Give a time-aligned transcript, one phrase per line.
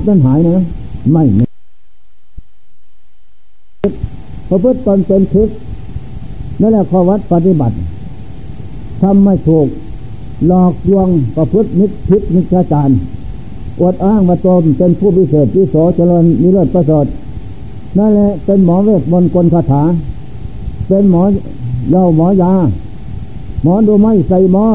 [0.00, 0.64] บนั้นหายนะ
[1.12, 1.24] ไม่
[4.48, 5.48] พระพุทธตนเป็นทิศ
[6.60, 7.76] นั่นแหละข้อวัดปฏิบัติ
[9.02, 9.66] ทำไม่ถูก
[10.46, 12.90] หลอกลวงประพฤติมิตรพิษมิจจาร
[13.80, 17.06] อวดอ้างว่าตนเป็นผู้พิเศษพิโสเจริญนิเลิศประเสริฐ
[17.98, 19.82] นั่นแหละเป็นหมอเวทมนต์กลคาถา
[20.88, 21.22] เป็นหมอ
[21.90, 22.52] เล่าหมอยา
[23.62, 24.66] หมอดูไม่ใส่หมอ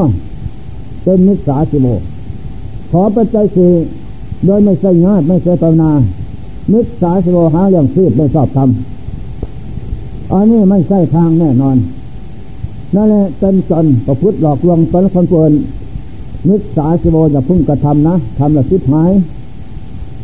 [1.04, 1.88] เป็นมิจฉาสิโม
[2.90, 3.72] ขอปัจจัยสี่
[4.46, 5.90] โดยไม่ใส่งาไม่ใส่ภาวนา
[6.72, 11.76] มิจฉาสโมหาอย่างซีดไม่ชอบทำอันนี้ไม่ใช่ทางแน่นอน
[12.94, 15.52] นั่นแหละเป็นจนประพฤติหลอกลวงตนคนเกิน
[16.48, 19.10] มิจฉาสโมอย่าพึ่งกระทำนะทำแล้วคิดหาย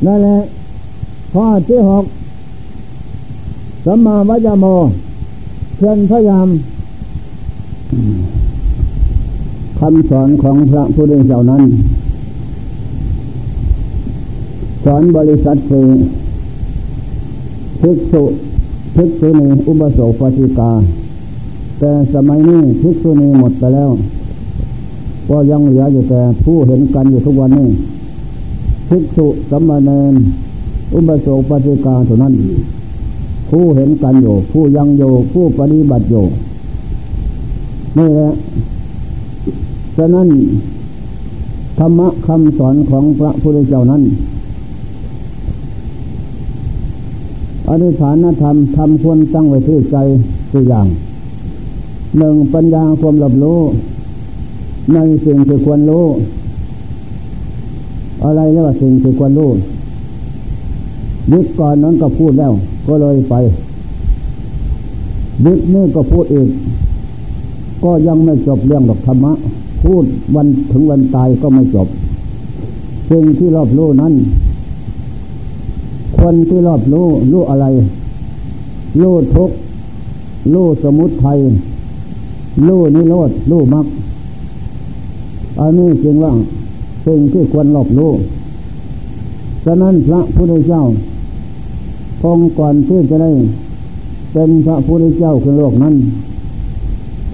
[0.06, 0.38] นั่นแหละ
[1.32, 2.04] ข้อที่หก
[3.84, 4.66] สัมมาวายโม
[5.76, 6.48] เพียรพยายาม
[9.78, 11.62] คำสอนของพระพุทธเจ้านั้น
[14.88, 15.86] สอนบริษัทคือ
[17.80, 18.22] ภิกษุ
[18.96, 20.72] ภิกษุณีอุบาสกปฏิกา
[21.78, 23.90] แต่สมัยนี้ภิกษุณีหมดไปแล้ว
[25.28, 27.68] ก็ยังเหลืออยู่แต่ผู้เห็นกันอยู่ทุกวันนี้
[28.88, 30.14] ภิกษุสัมมาเนน
[30.94, 32.34] อุบาสกปฏิกาเท่านั้น
[33.50, 36.24] ผู้เห็นกันอยู่ ผู้ยังอยู่ผู้ปฏิบัติอยู่
[37.98, 38.30] นี่แหละ
[39.96, 40.28] ฉะนั้น
[41.78, 44.04] ธรรมะคำสอนของพระพุทธเจ้านั้น
[47.68, 49.96] อธิฐานธรรมทำควรตั้งไว้ที่ใจ
[50.52, 50.86] ตัวอย่าง
[52.18, 53.58] หนึ่งปัญญาความรับรู้
[54.94, 56.04] ในสิ่งที่ควรรู้
[58.24, 59.50] อะไรเรียกว่าสิ่งที่ควรรู้
[61.32, 62.52] ยึดก่อนนั้นก็พูดแล้ว
[62.88, 63.34] ก็เลยไป
[65.46, 66.48] ยึดนี่ก็พูดอีก
[67.84, 69.32] ก็ยังไม่จบเรื่องดอกธรรมะ
[69.82, 71.88] พูดวันถึงวันตายก็ไม่จบ
[73.10, 74.12] สิ่งที่รอบรู้นั้น
[76.20, 77.66] คนที่รอบรู้รู้อะไร
[79.02, 79.50] รู้ทุก
[80.52, 81.38] รู้สมุทัย
[82.66, 83.86] รู้นิโรธรู้มรรค
[85.60, 86.32] อันนี้จึงว่า
[87.06, 88.12] สิ่งที่ควรรอบรู้
[89.64, 90.82] ฉะนั้นพระพุทธเจ้า
[92.22, 93.30] พงก่อนที่จะได้
[94.32, 95.94] เป็นพระพุทธเจ้าคือโลกนั้น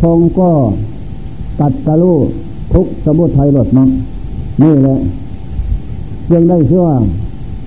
[0.00, 0.50] พงก็
[1.60, 2.16] ตัดสรู้
[2.72, 3.88] ทุกสมุทัยหลดมัก
[4.62, 4.96] นี่แหละ
[6.30, 6.96] จึงได้ชื่อว่า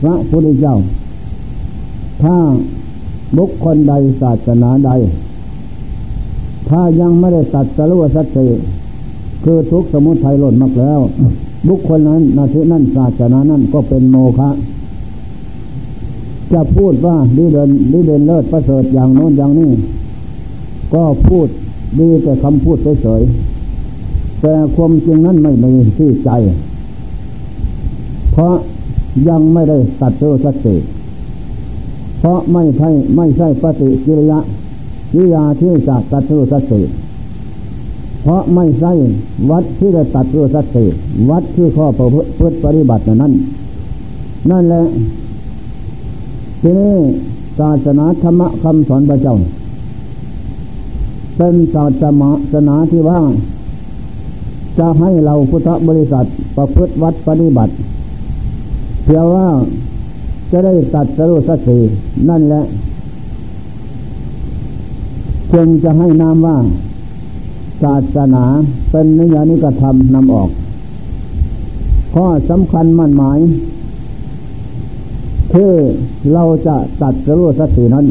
[0.02, 0.76] พระพุทธเจ้า
[2.26, 2.40] ถ้า
[3.38, 4.92] บุคคลใดศาสนาใด
[6.70, 8.38] ถ้ายังไม่ได้ตัดสรู้สัจจ
[9.44, 11.00] คือทุกสมุทัยหล่นมากแล้ว
[11.68, 14.50] บุคคลนั้นนาทีนั้นศาสนานั้นก็เป็นโมฆะ
[16.54, 19.72] จะพูดว่าดีเดินดีเดินเลิศประเสริฐอย่างโน้นอย่างนี้
[20.94, 21.48] ก็พูด
[22.00, 26.30] ดีแต่คำพูดเฉยๆแต่ความจริงนั้นไม่มีที่ใจ
[28.34, 28.56] เพราะ
[29.30, 31.05] ยังไม่ได้ตัดเจอสัจจะเพ
[32.26, 34.40] ราะไม่ใช่ไม่ใช่ปฏิกิริยะ
[35.16, 36.92] วิยาที่จะตัดเจอสัจจะ
[38.22, 38.94] เพราะไม่ใช่
[39.52, 40.84] วัดที่ได้ตัดเจอสัจจะ
[41.30, 42.08] วัดที่ข้อประ
[42.40, 43.34] พฤติปฏิบัตินั้น
[44.50, 44.84] นั่นแหละ
[46.62, 46.94] ทีนี้
[47.60, 49.36] ศาสนาธรรมคำสอนพระเจ้า
[51.38, 51.86] เป็นศา
[52.54, 53.20] สนาที่ว่า
[54.80, 56.26] จะให้เราพุทธบริษัท
[56.58, 57.74] ประพฤติวัดปฏิบัติ
[59.04, 59.48] เพียงว่า
[60.52, 61.78] จะได้ตัดสรุสัสี
[62.30, 62.64] นั่นแหละ
[65.54, 66.58] จึงจะให้นามว่า
[67.84, 68.44] ศาสนา
[68.92, 70.50] เป็นนิยานิกธรรมนำออก
[72.14, 73.40] ข้อสำคัญมั่นหมาย
[75.54, 75.74] คือ
[76.34, 78.06] เราจะตัดสรู้สัตสีนั้น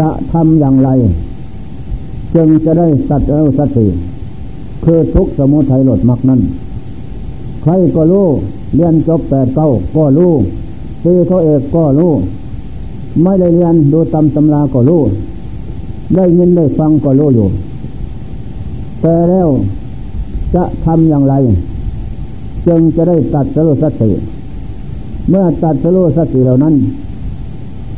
[0.00, 0.90] จะทำอย่างไร
[2.34, 3.86] จึงจะได้ตัดสรู้สัตสี
[4.84, 6.40] คือทุกสมุทัยหลดมักนั้น
[7.62, 8.26] ใครก็รู้
[8.74, 10.32] เรียนจบแปดเก้าก็รู้
[11.04, 12.12] ตีโทเอกก็รู้
[13.22, 15.02] ไม่ได้เรียนดูตำตำราก็รู้
[16.14, 17.48] ได้ยินได้ฟังก็รู้อยู่
[19.00, 19.48] แต่แล้ว
[20.54, 21.34] จะทำอย่างไร
[22.66, 24.10] จึงจะได้ตัดสรุสตติ
[25.28, 26.74] เมื่อตัดสรุสติเหล่านั้น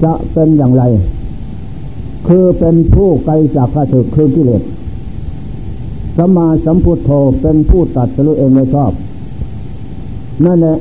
[0.02, 0.82] จะเป็นอย่างไร
[2.28, 4.62] คือเป็นผู้ไกลจากข้าศึกคือกิเลส
[6.16, 7.10] สมาสัมพุทโธ
[7.42, 8.92] เป็นผู้ตัดสรุเองไม่ชอบ
[10.44, 10.76] นั่นแหละ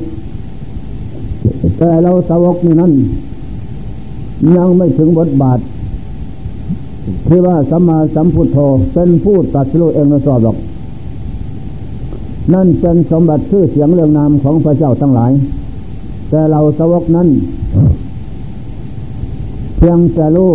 [1.78, 2.92] แต่เราสาวกนี่นั้น
[4.56, 5.58] ยังไม่ถึงบทบาท
[7.28, 8.58] ที่ว่าสัมมาสัมพุทโธ
[8.92, 10.56] เป็นผู้ตัดสรุเองไม่ชอบหรอก
[12.54, 15.32] นั่นเป็นสมบัติชื่อเสียงเรื่องนามของพระเจ้าทั้งหลาย
[16.30, 17.28] แต่เราสวกนั้น
[19.76, 20.52] เพียงแต่รู้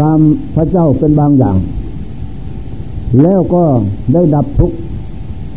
[0.00, 0.18] ตาม
[0.54, 1.56] พระเจ้าเป็นบางอย่าง
[3.22, 3.64] แล้วก็
[4.12, 4.76] ได้ดับทุกข์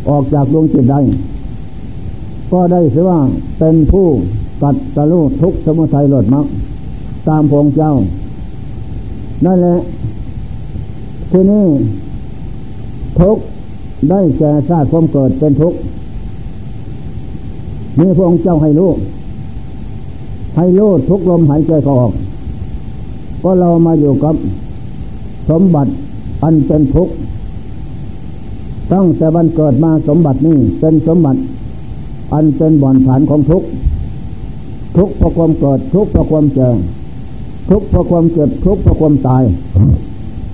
[0.08, 1.00] ออกจากดวงจิตได้
[2.52, 3.18] ก็ได้สือว่า
[3.58, 4.06] เป็นผู้
[4.62, 6.46] กัดสรู้ทุกสมุทัยหลดมัก
[7.28, 7.92] ตามพงเจ้า
[9.44, 9.76] นั่นแหละ
[11.30, 11.66] ที่นี่
[13.20, 13.38] ทุก
[14.10, 15.74] ได้แก่ชาติความเกิดเป็นทุก
[17.98, 18.90] มีพระองค์เจ้าให้รู้
[20.56, 22.12] ให้รู้ทุกลมหายใจเขาออก
[23.42, 24.34] ก็เรามาอยู่กับ
[25.50, 25.90] สมบัติ
[26.42, 27.08] อันเป็นทุก
[28.92, 31.40] ตั้งแต่วันเกิดมาสมบัตินี้เป็นสมบัติ
[32.32, 33.68] อันเป็นบ่อนฐานของทุกข์
[34.96, 36.70] ทุกข์เพราะความเกิดทุกข์เพราะความเจอ
[37.70, 39.42] ทุกข์เพราะความเจ็บทุกข์เพราะความตาย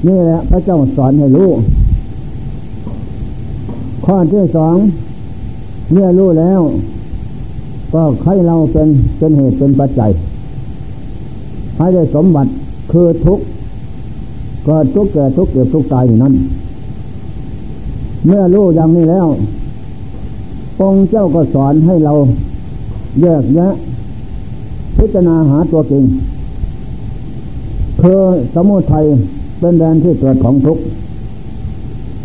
[0.07, 1.51] นี่แหละพระเจ้าสอนให้รู้
[4.05, 4.77] ข้อที่สอง
[5.93, 6.61] เมื่อรู้แล้ว
[7.93, 8.89] ก็ให้เราเป็น
[9.19, 10.11] เป็นเหตุเป็นปัจจัย
[11.77, 12.51] ให้ได้สมบัติ
[12.93, 13.45] คือทุกข์
[14.69, 16.35] กิดทุกข์แก่ทุกข์เก็บทุกข์ตายอยู่นั้น
[18.27, 19.27] เมื่อรู้อย่างนี้แล้ว
[20.81, 22.15] องค์เจ้าก็สอนให้เรา
[23.21, 23.69] แยกแยะ
[24.97, 26.05] พิจารณาหาตัวจริง
[28.01, 28.21] คือ
[28.55, 29.05] สมุทัย
[29.61, 30.83] เป็นแดนที่เกิดของทุกข์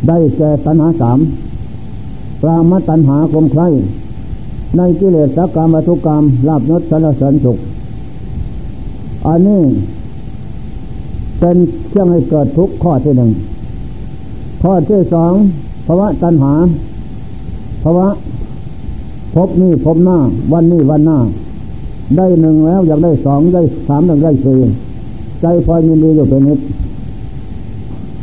[0.07, 1.19] ได้แก่ตัณหาสาม
[2.41, 3.63] ปรามตัณหาคมใคร
[4.77, 7.57] ในกิเลสกรรมวัตุกรรมลาบยศสารเสริญสุข
[9.27, 9.61] อันนี้
[11.39, 11.57] เป็น
[11.89, 13.31] เครื่องให้เกิดทุกข์ข้อที่หนึ่ง
[14.61, 15.33] ข้อที่สอง
[15.85, 16.53] ภาวะตัณหา
[17.83, 18.07] ภาวะ
[19.33, 20.17] พบนี่พบหน้า
[20.53, 21.19] วันนี้วันหน้า
[22.17, 24.59] ได้หนึ่งแล้วอยากได้สองได้สามอยากได้สี่
[25.41, 26.59] ใจพอยินดีอยู่เป็นนิด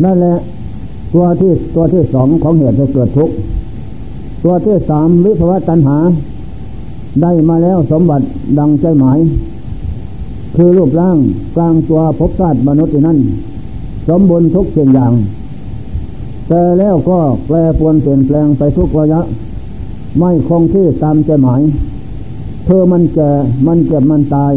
[0.05, 0.37] นั่นแหละ
[1.13, 3.35] ตัวที่ตัวที่สองของเหตุให้เกิดทุกข์
[4.45, 5.99] ตัวที่สามวิภาวะตัณหา
[7.23, 8.25] ได้มาแล้วสมบัติ
[8.59, 9.19] ดังใจหมาย
[10.57, 11.17] คือรูปร่าง
[11.57, 13.19] กลางตัวภพชาติมนุษย์นั้น
[14.09, 15.13] สมบูรณ์ทุกสิ่งอย่าง
[16.49, 19.21] แต่แล้วก็แปรปรวนเปลี่ยนแปลงไปทุกระยะ
[20.19, 21.63] ไม่คงที่ตามใจหมาย
[22.65, 23.31] เธอมันแก่
[23.67, 24.53] มันเจ็บมันตาย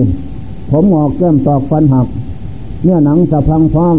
[0.71, 2.07] ผมออกแก้มตอกฟันหัก
[2.83, 3.95] เนื้อหนังสะพังฟ้อง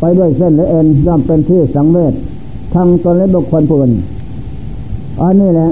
[0.00, 2.14] ไปด้วยเส้นและเอ็นย่อมเป็นที่สังเวช
[2.74, 3.92] ทั้งตนและบุคคลผู้อื่น
[5.20, 5.68] อันนี้แหละ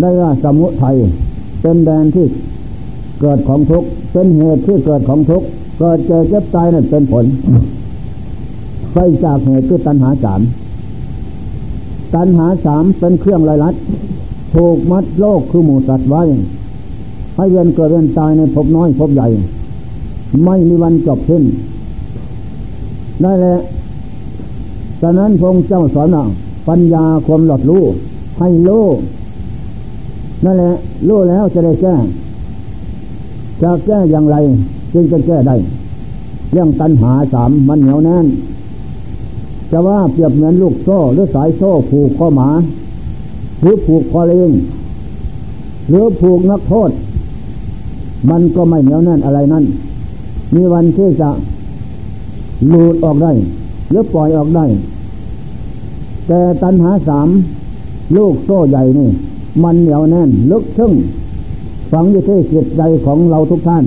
[0.00, 0.96] ได้ว่าสมุทัย
[1.60, 2.26] เป็นแดนที่
[3.20, 5.46] เกิดของทุกข์เป็นเหตุที่เกิดของทุกข์
[5.78, 7.24] เกิดเจอเจ็บตายนั่นเป็นผล
[8.92, 10.40] ไปจากเหตุคือตัณหาสาม
[12.16, 13.74] ตัณหาสามเป็นเครื่องลายลัด
[14.54, 16.22] ถูกมัดโลกคือหมูสัตว์ไว้
[17.34, 19.26] ให้เวียนเกิดเวียนตายในภพน้อยภพใหญ่
[20.44, 21.42] ไม่มีวันจบสิ้น
[23.22, 23.56] ได้แหละ
[25.00, 26.16] ฉะนั้นพงเจ้าสอน
[26.68, 27.82] ปัญญาความหลอดรู้
[28.38, 28.70] ให้โล
[30.44, 30.72] นั่นแหละ
[31.08, 31.94] รู้แล้วจะได้แก้
[33.62, 34.36] จะแก้อย่างไร
[34.92, 35.56] จึงจะแก้ได้
[36.52, 38.26] เรื่องตัณหาสามมันเหนียวแน่น
[39.70, 42.48] จะว่าเปรียบเหมือนลูกโซ่หรือสายโซ่ผูกข้อหมา
[43.60, 44.52] หรือผูกคอเลง
[45.88, 46.90] หรือผูกนักโทษ
[48.30, 49.64] มันก็ไม่เหนียวแน่นอะไรนั่น
[50.54, 51.30] มีวันที่จะ
[52.68, 53.32] หลุดออกได้
[53.90, 54.64] หรือปล่อยออกได้
[56.26, 57.28] แต่ตัณหาสาม
[58.16, 59.08] ลูกโซ่ใหญ่นี่
[59.62, 60.92] มันเหนียวแน่น ลึกซึ้ง
[61.90, 63.84] ฝังอยู่ที่จิตใจของเราทุกท่าน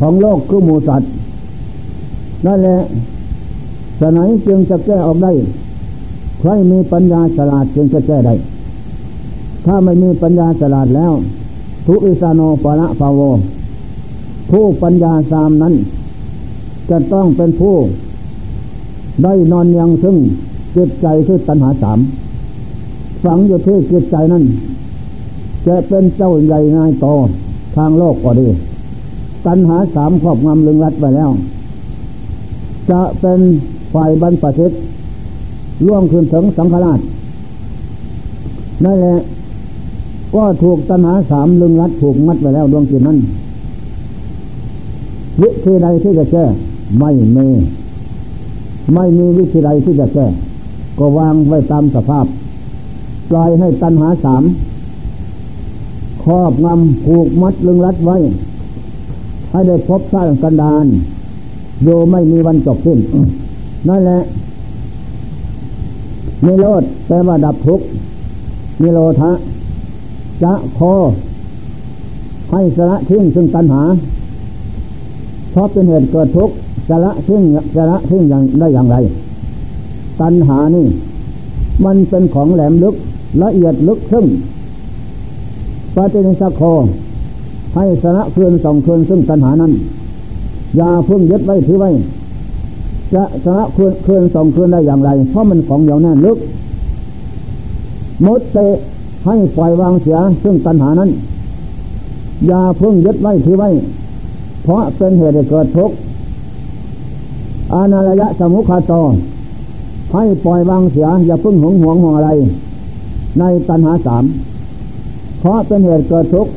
[0.00, 1.10] ของโลกคือหมูสัตว์
[2.46, 2.78] นั่นแหละ
[4.00, 5.32] สไหนจึงจะแก้ออกได้
[6.40, 8.34] ใครมีปัญญาฉลาดจึงจะแก้ได้
[9.66, 11.12] ถ้าไม่มีปัญญาฉลาดแล้ว
[11.86, 13.20] ทุอิสานโนปะละภาโว
[14.50, 15.74] ผู้ปัญญาสามนั้น
[16.90, 17.76] จะต้องเป็นผู้
[19.22, 20.16] ได้นอนยังซึ่ง
[20.76, 21.98] จิตใจคือตัณหาสาม
[23.22, 24.44] ฝังอยู่ที่จิตใจนั้น
[25.66, 27.06] จะเป็นเจ้าใหญ่นายโต
[27.76, 28.48] ทางโลกก็ดี
[29.46, 31.30] ตัณหาสามครอบงำลึงรัดไปแล้ว
[32.90, 33.40] จะเป็น
[33.92, 34.72] ฝ่ายบรรพชิต
[35.86, 37.00] ล่วงขึ้นถึงสังฆราช
[38.84, 39.16] นั่นแหละ
[40.34, 43.18] ก็ถูกตัณหาสามลึงรัดถูกมัดไปแล้วดวงจิตนั้น
[45.42, 46.44] วิธีใดที่จะแก้
[46.98, 47.48] ไม่มี
[48.94, 50.26] ไม่มีวิธีใดที่จะแก้
[50.98, 52.26] ก็วางไว้ตามสภาพ
[53.30, 54.42] ปล่อยให้ตัณหาสาม
[56.22, 58.16] ครอบงำผูกมัดลึงรัดไว้
[59.50, 60.86] ให้ได้พบสร้างกันดาน
[61.82, 62.98] โยไม่มีวันจบสิ้น
[63.88, 64.20] นั่นแหละ
[66.46, 67.86] นิโรธแปลว่าดับทุกข์
[68.82, 69.30] นิโรธะ
[70.42, 70.92] จะพอ
[72.50, 73.82] ให้สละทิ้งซึ่งตัณหา
[75.50, 76.54] เพราะเป็นเหตุเกิดทุกข์
[76.88, 77.42] สละทิ้ง
[77.76, 78.96] สละทิ้งอย่างได้อย่างไร
[80.20, 80.86] ตัณหานี่
[81.84, 82.94] มันเป็นของแหลมลึก
[83.42, 84.26] ละเอียดลึกซึ่ง
[85.94, 86.62] ปฏินิสักโค
[87.74, 89.72] ให้สละเคลื่อนส่องเคลื่อนซึ่งตัณหานั้น
[90.76, 91.90] อย่าพึ่งยึดไว้ถือไว้
[93.14, 96.38] จะสละเคลื่อนคืนสองเคลื่อนได้อย่างไร เพราะมันของเหนียวแน่นลึก
[98.26, 98.58] มุตเต
[99.26, 101.10] ให้ปล่อยวางเสียซึ่งตัณหานั้น
[102.46, 103.68] อย่าเพิ่งยึดไว้ที่ไว้
[104.62, 105.96] เพราะเป็นเหตุให้เกิดทุกข์
[107.72, 108.92] อานาระยะสมุขาโต
[110.12, 112.30] ให้ปล่อยวางเสีย อย่าเพิ่งหวงหวงห่วงอะไร
[113.38, 114.24] ในตัณหาสาม
[115.40, 116.52] เพราะเป็นเหตุเกิดทุกข์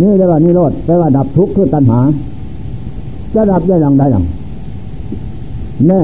[0.00, 2.00] นี่เรียกว่านิโรธแปลว่าดับทุกข์คือตัณหา
[3.34, 4.24] จะดับได้หลังใดหลัง
[5.88, 6.02] แน่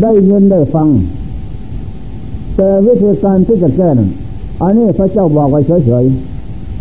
[0.00, 0.88] ได้ยินได้ฟัง
[2.56, 4.10] แต่วิธีการที่จะแก้นั้น
[4.62, 6.04] อันนี้พระเจ้าบอกไว้เฉย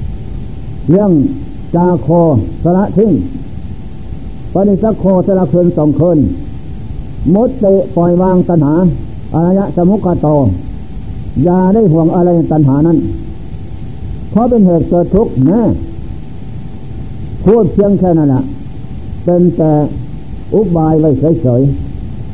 [0.08, 1.12] ๆเรื่อง
[1.76, 2.10] จาโค
[2.64, 3.12] สละทิ้ง
[4.54, 6.20] ปณิสักโคสละคืนสองคืน
[7.34, 8.74] มุดเตะปล่อยวางตัณหา
[9.36, 10.28] อารยะสมุขโต
[11.44, 12.98] อย่าได้ห่วงอะไรตัณหานั้น
[14.32, 15.62] เพราะเป็นเหตุเกิดทุกข์นะ
[17.46, 18.44] พูดเพียงแค่นั้นแหละ
[19.24, 19.72] เป็นแต่
[20.54, 21.62] อุบายไว้เฉย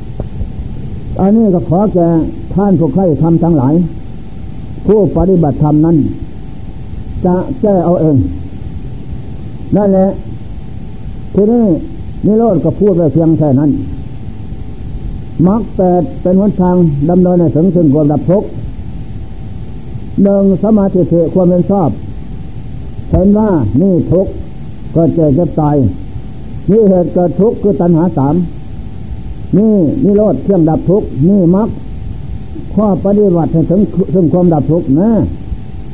[0.03, 2.07] ๆอันนี้ก็ขอแก่
[2.53, 3.73] ท่านผู้ใครทำทั้งหลาย
[4.85, 5.97] ผู้ปฏิบัติธรรมนั้น
[7.25, 8.17] จะแก้เอาเอง
[9.75, 10.07] นั่นแหละ
[11.33, 11.63] ทีนี้
[12.25, 13.71] นิโรธก็พูดไปเพียงแค่นั้น
[15.47, 16.75] มรรคแปดเป็นหนทาง
[17.09, 18.47] ดำเนินในถึงถึงความดับทุกข์
[20.23, 21.89] หนึ่งสมาธิเถความเป็นชอบ
[23.09, 23.49] เห็นว่า
[23.81, 24.31] นี่ทุกข์
[24.95, 25.75] ก็เจ็บเจ็บตาย
[26.69, 28.35] นี่เหตุเกิดทุกข์คือตัณหาสาม
[29.57, 31.69] นี่นี่โลดเครื่องดับทุกข์นี่มรรค
[32.75, 33.81] ข้อปฏิบัติถึง
[34.13, 35.09] ถึงความดับทุกข์นะ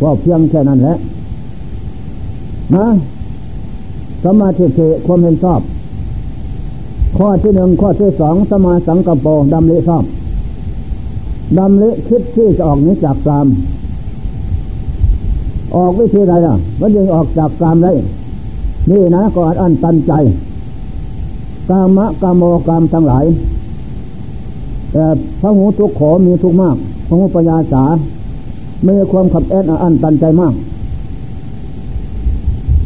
[0.02, 0.98] ก็เพียงแค่นั้นแหละ
[2.76, 2.88] นะ
[4.24, 5.62] สมาธิเความเห็นชอบ
[7.18, 10.04] ข้อที่หนึ่งข้อที่สองสมาสังกปรดำเละชอบ
[11.58, 13.48] ดำละคิดที่จะออกนี้จากกาม
[15.76, 17.92] ออกวิธีใดล่ะมันยังออกจากกามได้
[18.90, 20.12] นี่นะก็อันตันใจ
[21.70, 23.26] กามะกามโมกามทั้งหลาย
[24.92, 25.06] แต่
[25.42, 26.76] พระหูทุกขอมีทุกมาก
[27.08, 27.84] พระหูปัญญาสา
[28.88, 30.54] มีความขับแอนอันตันใจมาก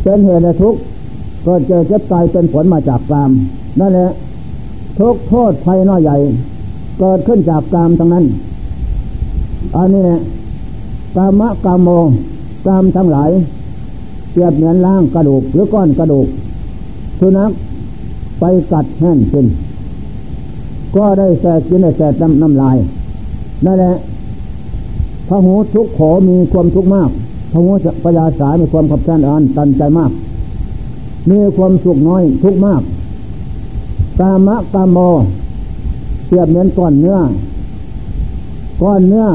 [0.01, 0.75] เป็นเหตุในทุก
[1.45, 3.31] ก็เจอเจ็บตายเป็นผลมาจากกาม
[3.79, 4.09] นั่นแหละ
[4.99, 6.17] ทุกโทษภัยน้อยใหญ่
[6.99, 8.25] เกิดขึ้นจากกามทั้งนั้น
[9.77, 10.21] อันนี้เนี่ย
[11.15, 11.89] กามะกามโม
[12.67, 13.31] กามทั้งหลาย
[14.31, 16.27] เปรียบเหมือนล่างกระดูกหรือก้อนกระดูก
[17.19, 17.51] สุนัข
[18.45, 19.47] ไปกัดแห้งกิน
[20.95, 22.77] ก็ได้แสบกินได้แสบน้ำน้ำลาย
[23.65, 23.93] นั่นแหละ
[25.27, 27.09] พระหูทุกขอมีความทุกข์มาก
[27.51, 27.69] พระหู
[28.03, 30.11] ปัญญาสายมีความขับแค้นอ่านตันใจมาก
[31.29, 32.81] มีความสุขน้อยทุกมาก
[34.19, 34.99] ตามะตามโม
[36.25, 37.17] เสียบเหมือนก้อนเนื้อ
[38.81, 39.25] ก้อนเนื้อ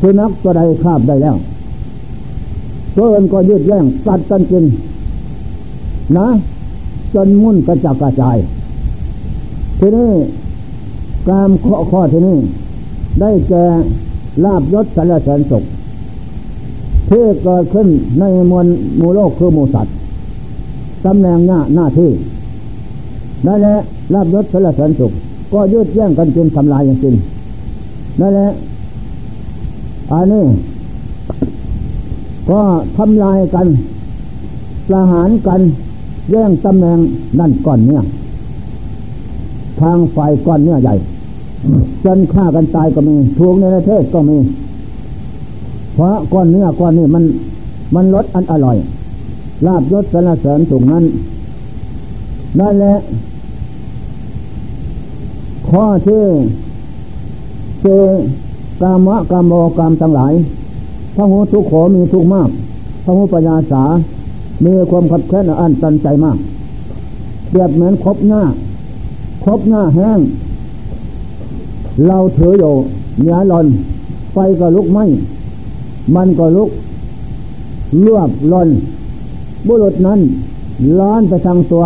[0.00, 1.36] สุนัขตัวใดคาบได้แล้ว
[2.96, 4.64] ตัวอื่นก็ยืดแย่งตัดกันกิน
[6.18, 6.28] นะ
[7.16, 8.36] จนมุ่นกระจักกระจาย
[9.78, 10.10] ทีนี้
[11.28, 12.36] กามข้อข้อที่นี้
[13.20, 13.64] ได้แก่
[14.44, 15.64] ลาบยศสารเสริญสุข
[17.08, 18.66] ที่เกิดขึ้นในมวล
[19.00, 19.94] มูโลกคือมูสัตว์
[21.04, 22.10] ตำแหน่งหน้าหน้าที่
[23.46, 23.76] นั่นแหละ
[24.14, 25.12] ลาบยศสารเสริญสุข
[25.52, 27.14] ก็ยืดแย่งกันกินทำลายอย่างจริง
[28.20, 28.50] นั่นแหละ
[30.12, 30.44] อันนี้
[32.50, 32.60] ก็
[32.96, 33.66] ทำลายกัน
[34.88, 35.60] ประหารกัน
[36.30, 36.98] แย่งตำแหน่ง
[37.38, 38.00] นั่นก้อนเนื้อ
[39.80, 40.94] ทางฝ่ายก้อนเนื้อใหญ่
[42.04, 44.38] จนฆ่ากันตายก็มีถูกในประเทศก็มี
[45.94, 47.24] เพราะก้อนเนื้อก้อนนี้มัน
[47.94, 48.76] มันลดอันอร่อย
[49.66, 51.04] ลาบยศสรรเสริญสูงนั้น
[52.60, 52.94] นั่นแหละ
[55.68, 56.22] ข้อที่
[57.82, 57.86] เจ
[58.82, 60.32] กามะกามโมกามทั้งหลาย
[61.14, 62.48] พระหูทุกขมีทุกมาก
[63.04, 63.82] พระหูปัญญาสา
[64.64, 66.38] มีความขัดแค้นอันตันใจมาก
[67.48, 68.42] เปรียบเหมือนคบหน้า
[69.44, 70.20] คบหน้าแห้ง
[72.06, 72.74] เราถืออยู่
[73.18, 73.66] เหนือลน
[74.32, 74.98] ไฟก็ลุกไหม
[76.14, 76.70] มันก็ลุก
[78.04, 78.68] ลวบลน
[79.66, 80.20] บุรุษนั้น
[80.98, 81.84] ร้อนไปทางตัว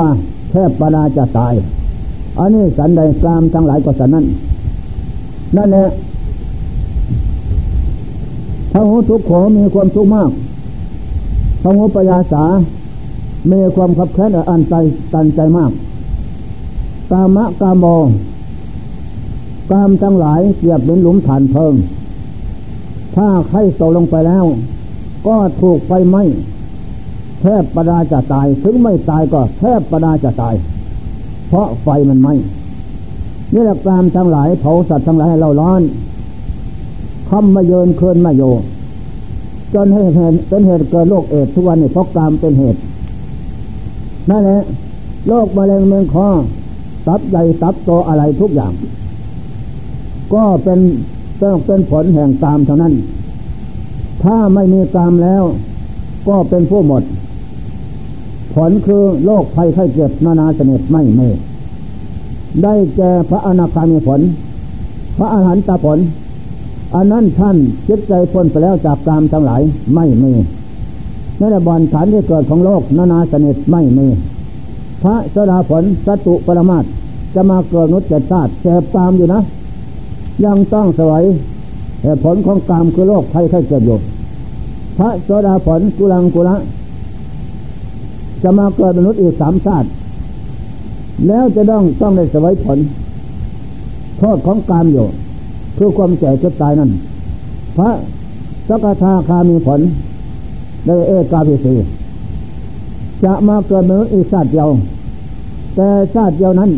[0.50, 1.54] แทบปนาจะตาย
[2.38, 4.26] อันนี้สันใดกามทั้งหลายก็สันนั้น
[5.56, 5.84] นั่นแหละ
[8.72, 10.30] พระหูทุกขอมีความทุกข์มาก
[11.62, 12.44] พระโมปยาสา
[13.48, 14.74] เมความขับแค้นอันใจ
[15.12, 15.72] ตันใจมาก
[17.10, 17.84] กามะกามโม
[19.70, 21.74] กามทั้งหลายเกียบเป็นหลุมฐานเพลิง
[23.16, 24.44] ถ้าใครตกลงไปแล้ว
[25.26, 26.22] ก็ถูกไฟไหม้
[27.40, 30.54] แทบประดาจะตาย ถึงไม่ตายก็แทบประดาจะตาย
[31.48, 32.34] เพราะไฟมันไหม้
[33.54, 35.82] นี่แหละกามทั้งหลายเผาสัตว์ทั้งหลายให้เราร้อน
[37.30, 38.42] คำมาเยินเคลื่อนมาโย
[39.74, 42.80] จนให้เหตุเป็นเหตุเกิดโรคเอดทุกวันนี่เพราะกรรมเป็นเหตุ
[44.30, 44.60] นั่นแหละ
[45.28, 46.28] โรคมะเร็งเมืองคอ
[47.06, 48.72] ตับใหญ่ตับโตอะไรทุกอย่าง
[50.32, 50.78] ก็เป็น
[51.40, 52.94] ต้องเป็นผลแห่งกรรมเท่านั้น
[54.22, 55.42] ถ้าไม่มีกรรมแล้ว
[56.28, 57.02] ก็เป็นผู้หมด
[58.54, 61.20] ผลคือโรคภัยไข้เจ็บนานาชนิดไม่เม
[62.62, 64.20] ได้แก่พระอนาคามีผล
[65.18, 65.98] พระอาหารตาผล
[66.94, 67.56] อันนั้นท่าน
[67.88, 69.62] จิตใจพ้นไปแล้วจากกรรมทั้งหลาย
[69.94, 70.32] ไม่มี
[71.40, 74.06] นั่นแหละบอนฐานที่เกิดของโลกนานาชนิดไม่มี
[75.02, 76.84] พระสดาผลสตุปรมาต
[77.34, 79.40] จะมาเกิดนุษย์เจตาติแสบตามอยู่นะ
[80.44, 81.24] ยังต้องสวย
[82.00, 83.98] แต่ผลของกรรมคือโลกภัยไข้เจ็บอยู่
[84.98, 86.56] พระโสดาผลกุลังกุละ
[88.42, 89.88] จะมาเกิดมนุษย์อีกสามชาติ
[91.26, 92.78] แล้วจะต้องต้องได้สวยผล
[94.18, 95.06] โทษของกรรมอยู่
[95.82, 96.90] คือความแก่จะตายนั่น
[97.76, 97.90] พระ
[98.68, 99.80] สกทาคามีผล
[100.86, 101.74] ได้เอกาพิสี
[103.24, 104.68] จะมาเกิดมนุษย์อีกชาติเดียว
[105.76, 106.70] แต่ชาติเดียวนั้น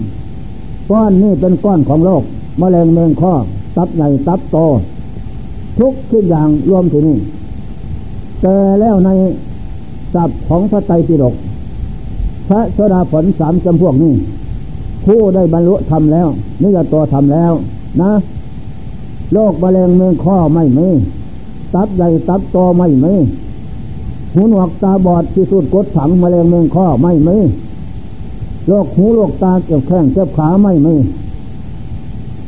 [0.90, 2.23] ก้อนนี้เป็นก้อนของโลก
[2.61, 3.32] มแมลงเมืองข้อ
[3.76, 4.56] ตับใหญ่ตับโต
[5.78, 7.16] ทุกทุกอย่างรวมที่นี่
[8.42, 9.11] แต่แล้วใน
[10.14, 11.35] ศัพท์ของพระไตรปิฎก
[12.49, 14.12] พระโสดาผลสามจำพวกนี้
[15.04, 16.28] ผู้ได้บรรลุธรรมแล้ว
[16.62, 17.52] นี่จะตัวทำแล้ว
[18.02, 18.12] นะ
[19.33, 20.89] โรคมะเร็งเมืองข้อไม่มี
[21.75, 23.15] ตับใหญ่ตับโตไม่มี
[24.35, 27.37] หูหนวกตาบอดที่สุดกดถังมะเร็งเมืองข้อไม่มี
[28.67, 30.95] โรคหูโรคตาเกี่ยวแข้งเจ็บขาไม่มี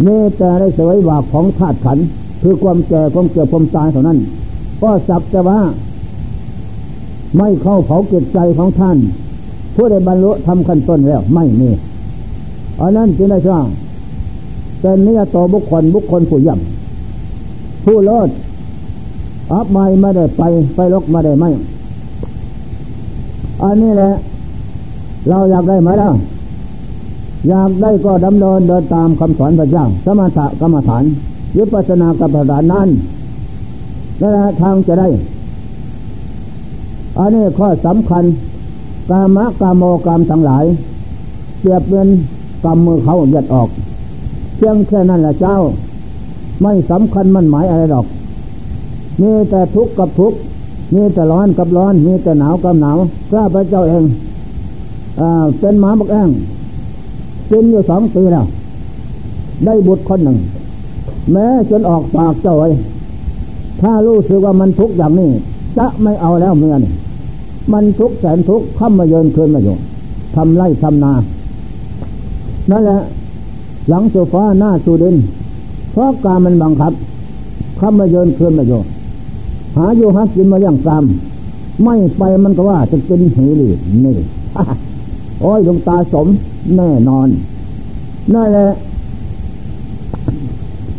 [0.02, 1.98] เมื่อแต่ได้สวยบากของธาตุขัน
[2.42, 4.18] คือความแก่ความเกิดความตายเท่านั้น
[4.82, 5.60] ก็สับแต่ว่า
[7.36, 8.96] ไม่เข้าเผาเกิดใจของท่าน
[9.74, 11.70] ผู้ได้บรรลุทำขั้นต้นแล้วไม่มี
[12.80, 13.66] อันนั้นจึงได้ช่าง
[14.86, 18.28] เป็นเนื้อต่อบุคคลบุคคลผู้ย่ำผู้โลด
[19.52, 20.42] อับไม่ไม่ได้ไป
[20.74, 21.50] ไปลกไม่ได้ไม่
[23.62, 24.12] อันนี้แหละ
[25.28, 26.10] เราอยากได้ไหมล่ะ
[27.48, 31.04] อยากได้ก็ดำเนินเดินตามคำสอนพระเจ้าสมถะกรรมฐาน
[31.56, 32.88] ยุปัสนากรรมฐานนั้น
[34.20, 35.08] นั่นแหละทางจะได้
[37.18, 38.24] อันนี้ข้อสำคัญ
[39.10, 40.64] กามะกามโมกามทั้งหลาย
[41.60, 42.08] เปรียบเป็น
[42.64, 43.70] กำมือเขาเหยียดออก
[44.56, 45.56] เพียงแค่นั้นแหละเจ้า
[46.62, 48.06] ไม่สำคัญมันหมายอะไรหรอก
[49.20, 50.38] มีแต่ทุกข์กับทุกข์
[50.94, 52.96] มีแต่ร้อนกับร้อน มีแต่หนาวกับหนาว
[53.30, 54.04] ข้าพระเจ้าเอง
[55.20, 56.28] อ่าเป็นหมาบักแอง
[57.50, 58.46] กินอยู่สองปีแล้ว
[59.64, 60.38] ได้บุตรคนหนึ่ง
[61.32, 62.68] แม้จนออกปากเจ้าไว้
[63.80, 65.30] ถ้ารู้สึกว่ามันทุกข์อย่างนี้
[65.78, 66.82] จะไม่เอาแล้วเมื่อน
[67.72, 69.76] มันทุกข์แสนทุกข์ข้ามาเยินคืนมาอยู่
[70.36, 71.12] ทำไร่ทำนา
[72.70, 73.00] นั่นแหละ
[73.88, 75.16] หลังโซฟ้าหน้าสูดิน
[75.92, 76.92] เพราะกามันบังคับ
[77.78, 78.80] ข้ามาเยินคืนมาอยู่
[79.76, 81.04] หาอยู่หากินมาเลี้ยงตาม
[81.82, 83.72] ไม่ไปมันก็ว่าจะกินหีหรือ
[84.04, 84.16] นี่
[85.40, 86.26] โอ้ยดวงตาสม
[86.76, 87.28] แน่นอน
[88.34, 88.66] นั่นแหละ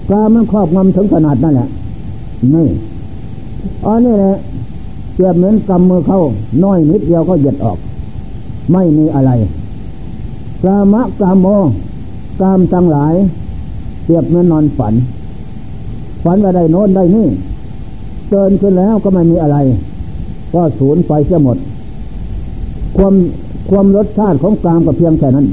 [0.10, 1.67] กามันครอบงำถึงขนาดนั่นแหละ
[2.54, 2.67] นี่
[3.86, 4.36] อันนี้แหละ
[5.13, 6.19] เทียบเหมือนกำมือเข้า
[6.63, 7.78] น้อยนิดเดียวก็เหยียดออก
[8.71, 9.32] ไม่มีอะไร
[10.63, 11.48] กามะกามโม
[12.41, 13.13] กามทั้งหลาย
[14.04, 14.93] เทียบเหมือนนอนฝัน
[16.24, 17.28] ฝันว่าได้โน้นได้นี่
[18.30, 19.58] เกินขึ้นแล้วก็ไม่มีอะไร
[20.54, 21.58] ก็สูญไปเสียหมด
[22.98, 23.13] ความ
[23.69, 25.48] ความรสชาติของกามก็เพียงแค่นั้น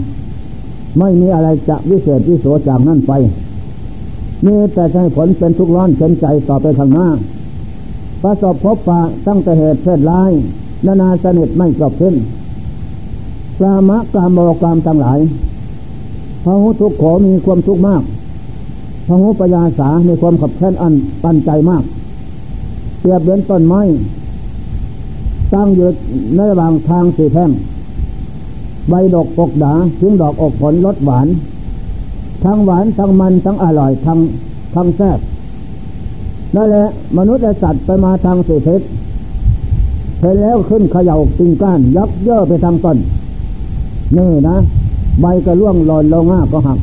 [0.99, 3.13] ไม่มีอะไรจะวิเศษวิโสจากนั้นไป
[4.45, 7.07] มีแต่ให้ผลเป็นทุกข์ร้อนเฉนใจต่อไปข้างหน้า
[8.23, 10.31] ประสบพบปะตั้งแต่เหตุเพศร้าย
[10.87, 12.15] นานาสนิทไม่จบสิ้น
[13.61, 15.19] กามะกามโมกามทั้งหลาย
[16.43, 18.03] พระหุทุกขอมีความทุกข์มาก
[19.07, 21.85] พระหุปยาสามีความขับแค้นอันปันใจมาก
[23.01, 23.83] เปรียบเหมือนต้นไม้
[25.55, 25.89] ตั้งอยู่
[26.37, 27.51] ในระหว่างทางสี่แท่ง
[28.89, 31.27] ใบดอกปกดาถึงดอกอกผลรสหวาน
[32.45, 34.19] ทั้งหวานทั้งมันทั้งอร่อยทั้ง
[34.75, 35.19] ทั้งแซ่บ
[36.57, 36.87] นั่นแหละ
[37.19, 38.83] มนุษย์และสัตว์ไปมาทางสี่ทิศ
[40.21, 42.99] เห็นแล้วขึ้นเขย่าติงก้าน ยักเย่อไปทางต้น
[44.17, 44.57] นี่นะ
[45.21, 46.79] ใบก็ร่วงหล่นลงง่าก็หัก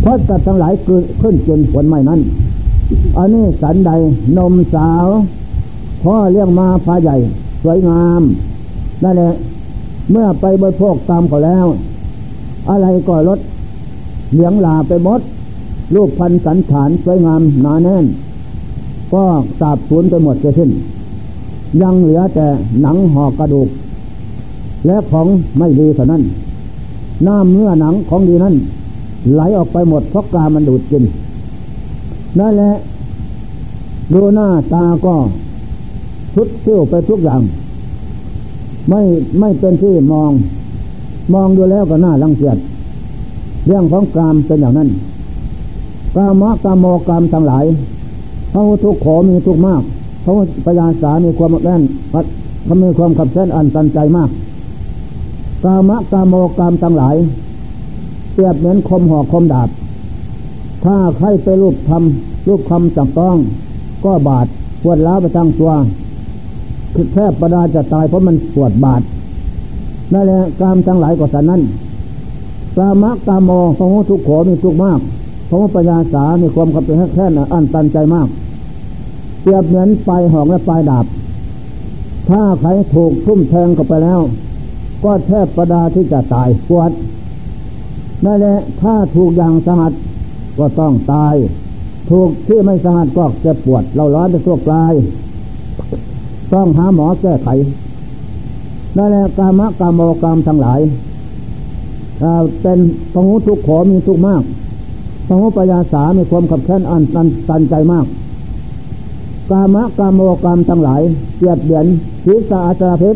[0.00, 0.72] เพราะสัตว์ทั้งหลาย
[1.20, 2.20] ขึ้นจนผลไม้นั้น
[3.16, 3.90] อันนี้สันใด
[4.36, 5.06] นมสาว
[6.02, 7.16] พ่อเลี้ยงมาพาใหญ่
[7.62, 8.22] สวยงาม
[9.02, 9.32] นั่นแหละ
[10.10, 11.66] เมื่อไปบริโภคตามเขาแล้ว
[12.70, 13.38] อะไรก็ลด
[14.32, 15.20] เหลียงลาไปหมด
[15.94, 18.04] รูปพันสันฐานสวยงามหนาแน่น
[19.12, 19.22] ก็
[19.60, 20.70] สาบสูญไปหมดจะสิ้น
[21.82, 22.46] ยังเหลือแต่
[22.82, 23.68] หนังห่อกระดูก
[24.86, 25.26] และของ
[25.58, 26.22] ไม่ดีเท่านั้น
[27.26, 28.54] น้ำเนื้อหนังของดีนั้น
[29.34, 31.04] ไหลออกไปหมดเพราะกามันดูดกิน
[32.38, 32.72] นั่นแหละ
[34.12, 35.14] ดูหน้าตาก็
[36.34, 37.40] ชุดเที่ยวไปทุกอย่าง
[38.88, 39.00] ไม่
[39.40, 40.30] ไม่เป็นที่มอง
[41.32, 42.56] มองดูแล้วก็น่ารังเกียจ
[43.66, 44.88] เรื่องของกรรมเป็นอย่างนั้น
[46.16, 47.64] กามะกามโมกรรมทั้งหลาย
[48.52, 49.82] พระทุกขอมีทุกมาก
[50.24, 50.32] พระ
[50.64, 51.82] ปัญญาสามีความแน่น
[52.64, 54.28] เขามีความขับเส้นอันตันใจมาก
[55.64, 57.16] กามะกามโมกามทั้งหลาย
[58.32, 59.68] เปรียบเหมือนคมหอกคมดาบ
[60.84, 63.36] ถ้าใครไปรูปทำรูปคำจับต้อง
[64.04, 64.46] ก็บาด
[64.82, 65.72] ปวดล้าไปทั้งตัว
[66.94, 69.02] คือแทบประดาจะตายเพราะมันปวดบาด
[70.12, 71.62] นั่นแหละกามทั้งหลายก็สันนั้น
[72.76, 75.00] กามะกามโมพระทุกขมีทุกมาก
[75.48, 78.28] พระปัญญาสามีความขับเป็นแค่นอันตันใจมาก
[79.42, 81.06] เปรียบเหมือนปลายหอกและปลายดาบ
[82.28, 84.20] ถ้าใครถูกทุ่มแทงเข้าไปแล้ว
[85.04, 86.90] ก็แทบประดาที่จะตายปวด
[88.24, 89.92] นั่นแหละถ้าถูกอย่างสหัส
[90.58, 91.34] ก็ต้องตาย
[92.10, 94.92] ถูกที่ไม่สหัสก็จะปวด เราร้อนจะทั่วกลาย
[96.52, 97.48] ต้องหาหมอแก้ไข
[98.96, 100.80] นั่นแหละกามะกามโมกามทั้งหลาย
[102.62, 102.78] เป็น
[103.12, 104.42] พหูทุกขอมีทุกมาก
[105.26, 107.02] พหูปัญญาสามีความขับแค้นอัน
[107.48, 108.06] ตันใจมาก
[109.50, 111.02] กามะกามโมกามทั้งหลาย
[111.38, 111.86] เกียดเบียน
[112.24, 113.10] ศีรษะอาจารพิ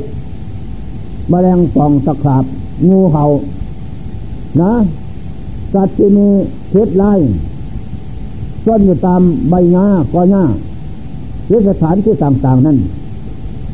[1.27, 2.45] ษแมลงป่องตะขาบ
[2.89, 3.25] งูเห่า
[4.61, 4.73] นะ
[5.73, 6.27] สัตว์ที่มี
[6.73, 7.12] พิษไล่
[8.65, 10.45] ซ่อนอยู่ตามใบหญ้าก้อนหญ้า
[11.47, 12.79] หรือสถานที่ต่างๆ นั้น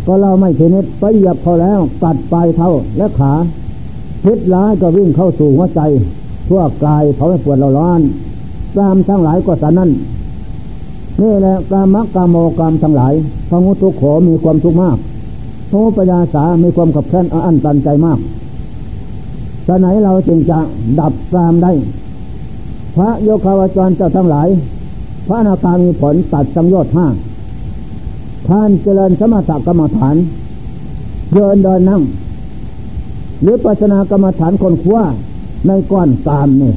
[0.07, 3.33] ก็เราไม่เทนิดไปเหยียบเขาแล้วตัดปลายเท้าและขา
[4.25, 5.81] พิษร้ายก็วิ่งเข้าสู่หัวใจ
[6.49, 8.01] ทั่วกายเขาให้ปวดเราร้อน
[8.79, 9.91] ตามทั้งหลายก็สานั้น
[11.21, 13.15] นี่แหละกามกามโมกามทั้งหลาย
[13.49, 14.99] พระมุทุกขมีความทุกข์มาก
[15.73, 18.19] พระปัญาสามีความขับแค้นอันตันใจมาก
[19.67, 20.59] สไหนเราจึงจะ
[21.01, 21.73] ดับกามได้
[22.97, 24.49] พระโยคาวจรเจ้าทั้งหลาย
[25.27, 27.07] พระนาคามีผลตัดสังโยชน์ห้า
[28.49, 30.17] ท่านเจริญสมถกรรมฐาน
[31.35, 32.03] เดินเดินนั่ง
[33.43, 35.03] หรือปัจนากรรมฐานคนคว้า
[35.67, 36.73] ในก้อนตามนี่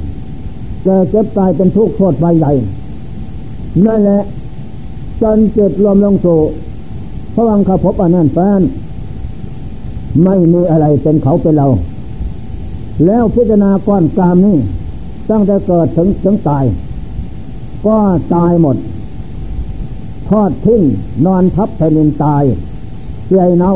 [0.86, 2.52] จะเจ็บตายเป็นทุกข์โทษไปใหญ่
[3.86, 4.22] นั่นแหละ
[5.22, 6.40] จนเจ็ดรวมลงสู่
[7.34, 8.62] พระวังขพบอันนั้นแฟน
[10.24, 11.68] ไม่มีอะไรเป็นเขาเป็นเรา
[13.06, 14.58] แล้วพิจารณาก้อนกามนี่
[15.30, 16.66] ตั้งแต่เกิดถึงถึงตาย
[17.86, 17.98] ก็
[18.34, 18.78] ตายหมด
[20.30, 20.82] ทอดทิ้ง
[21.26, 22.44] นอนทับแผ่นดินตาย
[23.26, 23.74] เสียเน่า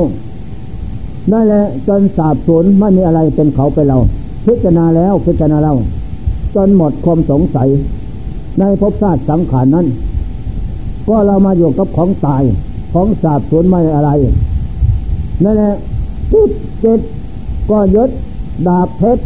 [1.32, 3.97] นั่นแหละจนสาบสูญไม่มีอะไรเป็นเขาเป็นเรา
[4.45, 5.73] พิจารณาแล้วพิจารณาเรา
[6.56, 7.69] จนหมดความสงสัย
[8.60, 9.88] ในภพชาติสังขารนั้น
[11.08, 12.43] ก็เรามาอยู่กับของตาย
[12.93, 14.10] ของสาบสูญไม่อะไร
[15.43, 15.73] นั่นแหละ
[16.32, 16.52] จิต
[16.84, 17.00] จิต
[17.70, 18.10] ก็ยึด
[18.68, 19.24] ดาบเพชร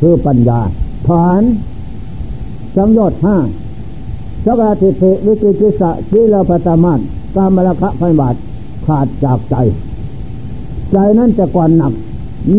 [0.00, 0.60] คือปัญญา
[1.08, 1.42] ฐาน
[2.76, 3.36] สังยชน์ห้า
[4.44, 7.00] สักาทิเิวิจิกิสะชีลปตามาต
[7.36, 8.34] กามลคะพันบาท
[8.86, 9.54] ขาดจากใจ
[10.92, 11.92] ใจนั้นจะก่อนหนัก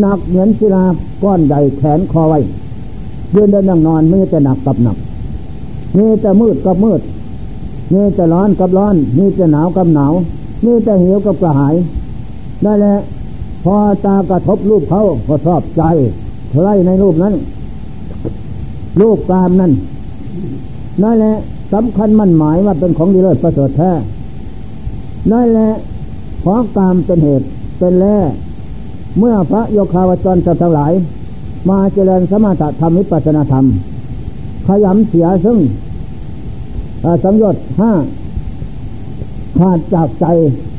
[0.00, 0.84] หนักเหมือนศิลา
[1.22, 2.38] ก้อนใหญ่แขนคอไว้
[3.34, 4.96] ยืนเดินนั่งนอนไม่จะหนักกับหนัก
[5.96, 7.00] มีแต่มืดกับมืด
[7.92, 10.12] มีแต่ร้อนกับร้อนมีแต่หนาวกับหนาว
[10.64, 11.74] มีแต่หิวกับกระหาย
[12.62, 12.94] ได้แหละ
[13.64, 15.82] พอตากระทบรูปเขาก็ชอบใจ
[16.62, 17.34] ไล่ในรูปนั้น
[19.00, 19.72] รูปกามนั้น
[21.02, 21.36] นั่นแหละ
[21.72, 23.92] สำคัญมั่นหมายว่าเป็นของดีเลิศประเสริฐแท้
[25.32, 25.70] นั่นแหละ
[26.40, 27.46] เพราะกามเป็นเหตุ
[27.78, 28.18] เป็นแร่
[29.18, 30.92] เมื่อพระโยคาวจรจะทั้งหลาย
[31.70, 33.64] มาเจริญสมถะธรรมวิปัสนาธรรม
[34.66, 35.58] ขยำเสียซึ่ง
[37.24, 37.92] สังยชน์ห้า
[39.58, 40.26] ขาดจากใจ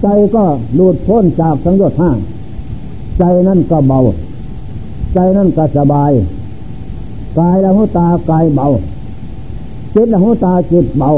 [0.02, 0.44] ใจก็
[0.76, 2.12] หลุดพ้นจากสังยชน์ห้า
[3.24, 4.00] ใจนั่นก็เบา
[5.14, 6.12] ใจนั่นก็สบาย
[7.38, 8.66] กายละหูตากายเบา
[9.94, 11.10] จิตละหูตาจิตเบา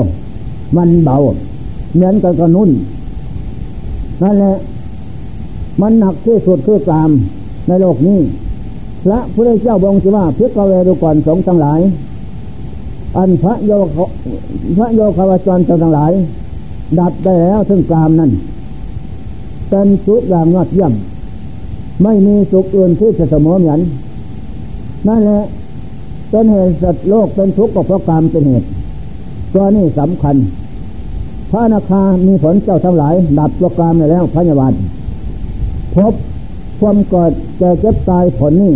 [0.75, 1.15] มันเบา
[1.93, 2.69] เหมือนกันกนุ่น
[4.21, 4.53] นั่นแหละ
[5.81, 7.09] มันหนักที่สุดคือกาม
[7.67, 8.19] ในโลกนี้
[9.03, 11.79] พระพุทธเจ้าบองสิว่าพิกเวดูก่อนสงทั้งหลาย
[13.17, 13.71] อันพระโย
[14.77, 16.11] พระโยคาวจรทั้งหลาย
[16.99, 18.31] ดับได้แล้วถึงกามนั้น
[19.69, 20.93] เป็นสุขอย่างยอดเยี่ยม
[22.01, 23.79] ไม่มีสุขอื่นที่จะเสมอเหมือน
[25.07, 25.41] นั่นแหละ
[26.29, 28.67] เป็นเหตุสัตว์โลกเป็นทุกข์ก็เพราะกามเป็นเหตุ
[29.53, 30.35] ตัวนี้สำคัญ
[31.51, 34.73] พระนาคามีผลเจ้าทั้งหลาย ดับตัวกรามแล้วพระยาบาล
[35.95, 36.13] พบ
[36.79, 38.73] ความเกิดแก่เจ็บตายผลนี้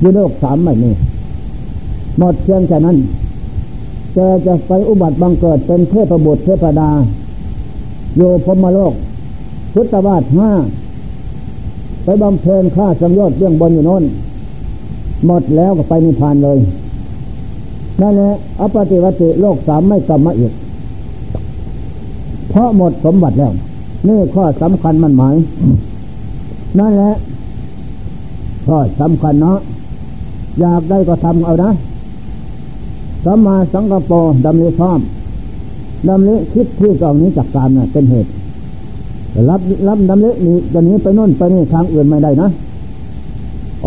[0.00, 0.90] อยู่โลกสามไม่มี
[2.18, 2.96] หมดเพียงแค่นั้น
[4.14, 6.90] แกจะไปอุบัติบังเกิดเป็นเทพบุตรเทพดา
[8.16, 8.94] โยพมโลก
[9.74, 10.50] พุทธบาทห้า
[12.04, 14.04] ไปบำเพ็ญฆ่าสังยชน์เรื่องบนอยู่โน้น
[15.26, 16.58] หมดแล้วก็ไปนิพพานเลย
[18.00, 20.52] นั่นแหละอปฏิวัติโลกสามไม่กลับมาอีก
[22.50, 23.52] เพราะหมดสมบัติแล้ว
[24.06, 25.34] นี่ข้อสำคัญมันหมาย
[26.78, 27.12] นั่นแหละ
[28.66, 29.58] ข้อสำคัญเนาะ
[30.60, 31.70] อยากได้ก็ทำเอานะ
[33.24, 35.00] สัมมาสังกปรดำริชอบ
[36.08, 38.30] ดำเละคิดที่ตรงนี้จากการน่ะเป็นเหตุ
[39.50, 42.48] รับรับดำเละนี้จะนี้ไปนู่นไปนี่ทางอื่นไม่ได้นะ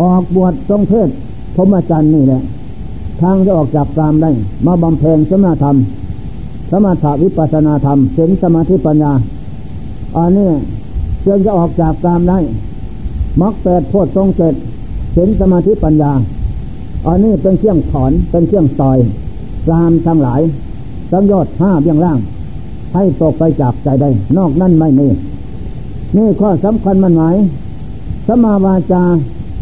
[0.00, 1.08] ออกบวชทรงเทศ
[1.54, 2.42] พรมจันทร์นี่แหละ
[3.20, 4.30] ทางจะออกจากกามได้
[4.66, 5.76] มาบำเพ็ญสมาธรรม
[6.70, 9.12] สมาธิวิปัสนาธรรมเส้นสมาธิปัญญา
[10.16, 10.50] อันนี้
[11.26, 12.38] จึงจะออกจากกามได้
[13.40, 14.54] มักแปดโพดทรงเจ็ด
[15.12, 16.12] เส้นสมาธิปัญญา
[17.06, 18.98] อันนี้เป็นเครื่องถอนเป็นเครื่องต่อย
[19.68, 20.40] กามทั้งหลาย
[21.10, 22.18] สังยอดห้าเบี้ยงล่าง
[22.94, 25.06] ให้ตกไปจากใจได้ นอกนั้นไม่มี
[26.16, 27.36] นี่ข้อสำคัญมันหมาย
[28.26, 29.02] สมาวาจา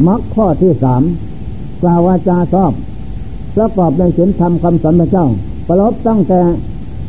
[0.06, 1.02] มักข้อที่สาม
[1.82, 2.72] กล่าววาจาชอบ
[3.56, 5.26] ประกอบในศีลธรรมคำสอนพระเจ้า
[5.68, 6.40] ประลบตั้งแต่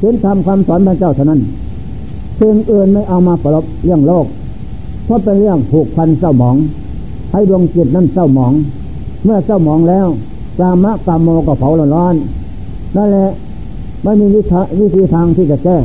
[0.01, 1.41] ศีลธรรมคำสอนพระเจ้าเท่านั้น
[2.39, 4.25] สิ่งอื่นไม่เอามาประลบเรื่องโลก
[5.06, 6.58] เพราะเป็นเรื่องผูกพันเศร้าหมอง
[7.32, 8.53] ให้ดวงจิตนั้นเศร้าหมอง
[9.23, 10.08] เมื่อเศร้าหมองแล้ว
[10.60, 12.15] กามะกามโมก็เผาร้อน
[12.95, 13.29] นั่นแหละ
[14.03, 14.41] ไม่มีวิ
[14.95, 15.77] ธีทางที่จะแก้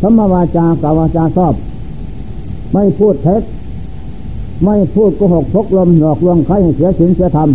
[0.00, 1.54] ธรรมวาจากาวาจาชอบ
[2.74, 3.42] ไม่พูดเท็จ
[4.64, 7.50] ไม่พูดโกหกพกลมหลอกลวงใครให้เสียสินเสียธรรม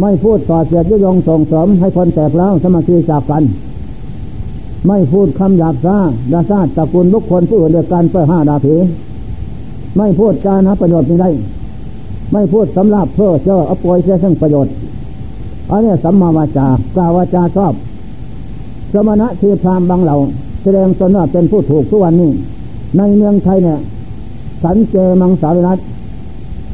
[0.00, 3.42] ไม่พูดต่อเสียดยุยงส่งเสริมให้คนแตกแล้วสมาธิจากกัน
[4.86, 5.96] ไม่พูดคำหยาบซา
[6.32, 8.74] ดาซาตะกุลบุคคลผู้อื่นเดียวกันเพื่อห้าดาผี
[9.96, 11.30] ไม่พูดการหาประโยชน์ไม่ได้
[12.32, 14.72] ไม่พูดสำหรับเพื่อเจ้าอปวยเสียซึ่งประโยชน์
[15.70, 17.74] อันนี้สัมมาวาจากล่าววาจาชอบ
[18.92, 20.16] สมณะทีพรามบางเหล่า
[20.62, 22.30] แสดงตนว่าเป็นผู้ถูกทุกวันนี้
[22.98, 23.78] ในเมืองไทยเนี่ย
[24.62, 25.78] สันเจมังสาวิรัต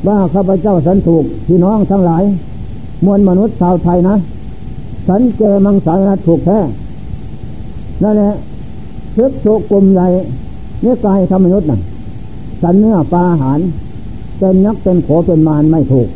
[0.06, 2.22] ว่าข้าพเจ้าสันถูกพี่น้องทั้งหลาย
[3.04, 4.16] มวลมนุษย์ชาวไทยนะ
[5.08, 6.58] สันเจมังสาวิรัตถูกแท้
[8.02, 8.32] นั่นแหละ
[9.16, 10.06] ทึกถูกกลุ่มใหญ่
[10.80, 11.80] เนื้อกายธรรมยุทธ์น่ะ
[12.62, 13.58] สันเนื้อปลาอาหาร
[14.38, 16.08] เป็นนักเป็นโขเป็นมารไม่ถูก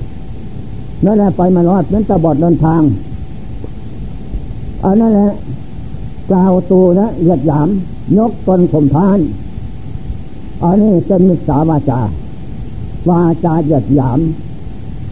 [1.04, 2.82] นั่นแหละไปมารอดนั้นตะบอดเดินทาง
[4.84, 5.30] อันนั่นแหละ
[6.30, 7.68] กล่าวตูนะเหยียดหยาม
[8.18, 9.18] ยกตนข่มทาน
[10.62, 12.00] อันนี้เป็นมิจฉาวาจา
[13.08, 14.20] วาจาเหยียดหยาม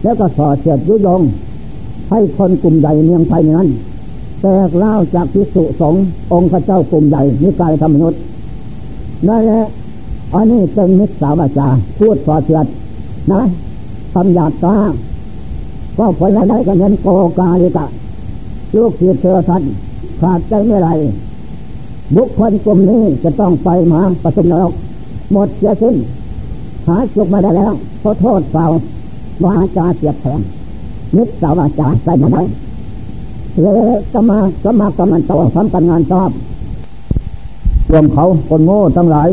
[0.01, 1.21] แล้วก็สอเสียดยุยง
[2.09, 3.67] ให้คนกลุ่มใหญ่เมืองไทยนั้น
[4.41, 5.95] แตกเล่าจากพิสุสง
[6.31, 8.21] องค์พระเจ้ากลุ่มใหญ่นิกายธรรมยุทธ์
[9.27, 9.65] นั่นแหละ
[10.33, 12.65] อันนี้เป็นมิจฉาวาจา พูดสอเสียด
[13.31, 13.41] นะ
[14.13, 14.75] ทำหยาดตา
[15.97, 17.07] ก็ผลอะไรกันนั้นโก
[17.39, 17.85] กาลิกะ
[18.75, 19.61] ลูกเสียเธอสัน
[20.21, 20.89] ขาดใจไม่ไร
[22.15, 24.73] บุคคลกลุ่มนี้จะต้องไปมาประสมนรก
[25.33, 25.95] หมดเสียสิ้น
[26.87, 28.65] หาจุกมาได้แล้วเพราโทษเปล่า
[29.43, 30.39] วาจาเสียบแทง
[31.15, 32.43] นิดสาวาจาใส่มาได้
[33.61, 33.67] เล
[33.97, 36.31] ยสมาสมากรรมันโตทำการงานชอบ
[37.91, 39.29] รวมเขาคนโง่ทั้งหลาย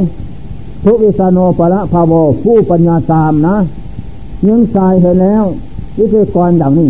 [0.85, 3.57] ทุวิสาโนปะละภาโวผู้ปัญญาตามนะ
[4.49, 5.45] ยังสายเห็นแล้ว
[5.99, 6.89] วิธีกรอย่างนี้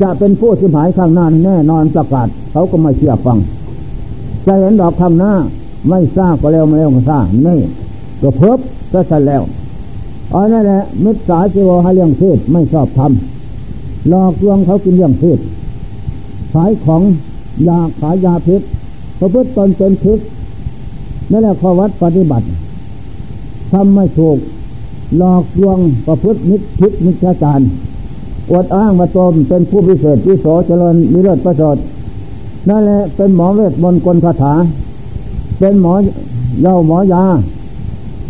[0.00, 3.38] จะเป็นผู้สิหายข้างหน้าแน่นอนประกาศ เขาก็ไม่เชื่อฟัง
[4.46, 5.32] จะเห็นดอกคำหน้า
[5.88, 7.58] ไม่ทราบก็แล้วไม่แล้วก็ทราบนี่
[8.22, 8.58] ก็เพิบ
[8.92, 9.42] ก็สันแล้ว
[10.34, 15.38] อันนั่นแหละมิตรสาจีวห้เรื่องเทศไม่ชอบทำหลอกลวงเขากินเรื่องเทศ
[16.52, 17.02] ขายของ
[17.68, 18.62] ยาขายยาพิษ
[19.18, 20.18] พระพุทธตนเป็นพิษ
[21.30, 22.46] นั่นแหละข้อวัดปฏิบัติ
[23.72, 24.38] ทำไม่ถูก
[25.18, 27.60] หลอกลวงประพฤติมิตรพิษมิจฉาจาร
[28.50, 31.76] อวดอ้างมาตนเป็นผู้พิเศษที่โสเจริญมิเลิศประเสริฐ
[32.68, 34.54] นั่นแหละเป็นหมอเวทมนต์กลคาถา
[35.58, 35.92] เป็นหมอ
[36.62, 37.24] เย้าหมอยา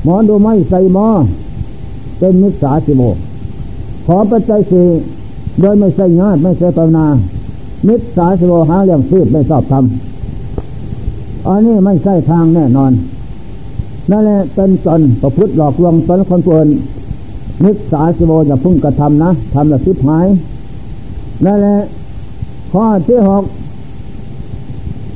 [0.04, 1.06] หมอดูไม่ใส่หมอ
[2.18, 3.02] เป็นมิจฉาสิโม
[4.06, 4.86] ขอปัจจัยสี่
[5.60, 7.06] โดยไม่ใส่งาดไม่ใส่ปนา
[7.88, 12.92] มิจฉาสิโมหาเรื่องพืชไม่ชอบทำอันนี้ไม่ใช่ทางแน่นอน
[14.10, 16.68] นั่นแหละเป็นตนประพฤติหลอกลวงตนคนเปิน
[17.64, 20.26] นิสาสิโวอย่าพุ่งกระทำนะทำแล้วสิบหาย
[21.44, 21.76] นั่นแหละ
[22.72, 23.44] ข้อที่หก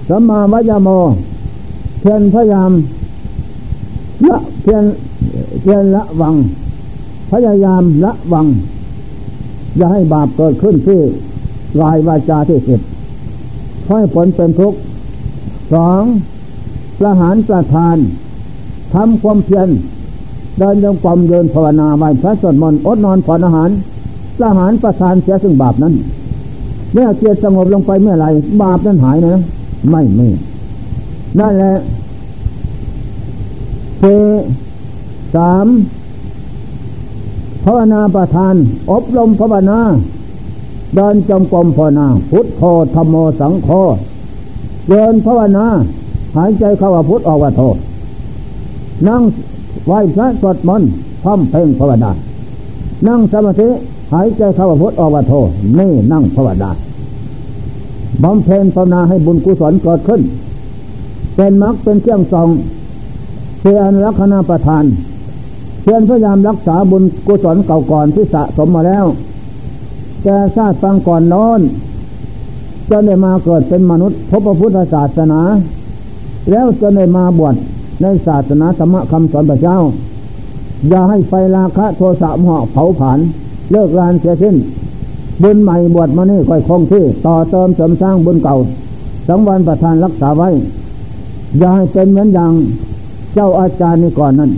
[0.09, 0.89] สัมมาวายโม
[2.01, 2.73] เพียรพยายาม
[4.29, 4.85] ละ เพียร
[5.63, 6.35] เพียรละวัง
[7.31, 8.47] พยายามละวัง
[9.77, 11.01] อย่าให้บาปเกิดขึ้นที่
[11.81, 12.81] ลายวาจาที่สิบ
[13.87, 14.79] ค่อยผลเป็นทุกข์
[15.73, 16.03] สอง
[16.99, 17.97] ประหารประทาน
[18.95, 19.69] ทำความเพียร
[20.59, 23.71] เดินยงความเดินภาวนาไหว้พระสวดมนต์อดนอนผ่อนอาหาร
[24.41, 25.95] สหารประทานเสียซึ่งบาปนั้น
[26.93, 28.27] เมื่อเกียรสงบลงไปเมื่อไร
[28.63, 29.43] บาปนั้นหายนะ
[29.91, 30.29] ไม่ไม่
[31.39, 31.75] นั่นแหละ
[34.05, 34.19] เ่
[35.35, 35.67] สาม
[37.65, 38.55] ภาวนาประทาน
[38.91, 39.79] อบรมภาวนา
[40.95, 42.63] เดินจงกรมภาวนา พุทโธ
[42.95, 43.69] ธรรมโมสังโฆ
[44.89, 45.67] เดินภาวนา
[46.37, 47.63] หายใจเข้าว่าพุทออกว่าโธ
[49.09, 49.23] นั่ง
[49.87, 50.91] ไหว้พระสวดมนต์
[51.23, 52.11] พร้อมเพลงภาวนา
[53.09, 53.69] นั่งสมาธิ
[54.13, 55.33] หายใจเข้าพุทธออกวโท
[55.79, 56.71] นี่นั่งภาวนา
[58.23, 60.21] บำเพ็ญภาวนาให้บุญกุศลเกิดขึ้น
[61.37, 62.49] เป็นมรรคเป็นเครื่องส่อง
[63.67, 64.85] เพื่อนรักนาประทาน
[65.83, 69.05] เพื่อนพยายามรักษาบุญกุศลเก่าก่อนที่สะสมมาแล้ว
[70.23, 71.61] แกชาติฟังก่อนนอน
[72.91, 75.41] จนได้มาเกิดเป็นมนุษย์พบพระพุทธศาสนา
[76.51, 77.55] แล้วจนได้มาบวช
[78.03, 79.79] ในศาสนาธรรมคำสอนพระเจ้า
[80.89, 83.19] อย่าให้ไฟราคะโทสะมหะเผาผลาญ
[83.71, 84.57] เลิกรานเสียสิ้น
[85.43, 88.57] บุญใหม่บวชมานี่ค่อยคงที่ต่อเติมเสริมสร้างบุญเก่า
[89.29, 90.49] สังวันประทานรักษาไว้
[91.59, 92.53] อย่าให้เป็นเหมือนอย่าง
[93.35, 94.51] เจ้าอาจารย์นี่ก่อนนั้น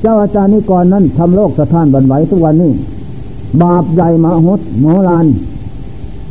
[0.00, 2.72] เจ้าอาจารย์นี่ก่อนนั้นทำโลกสถานบันไหวทุกวันนี้
[3.62, 5.26] บาปใหญ่มหดหมโหฬาร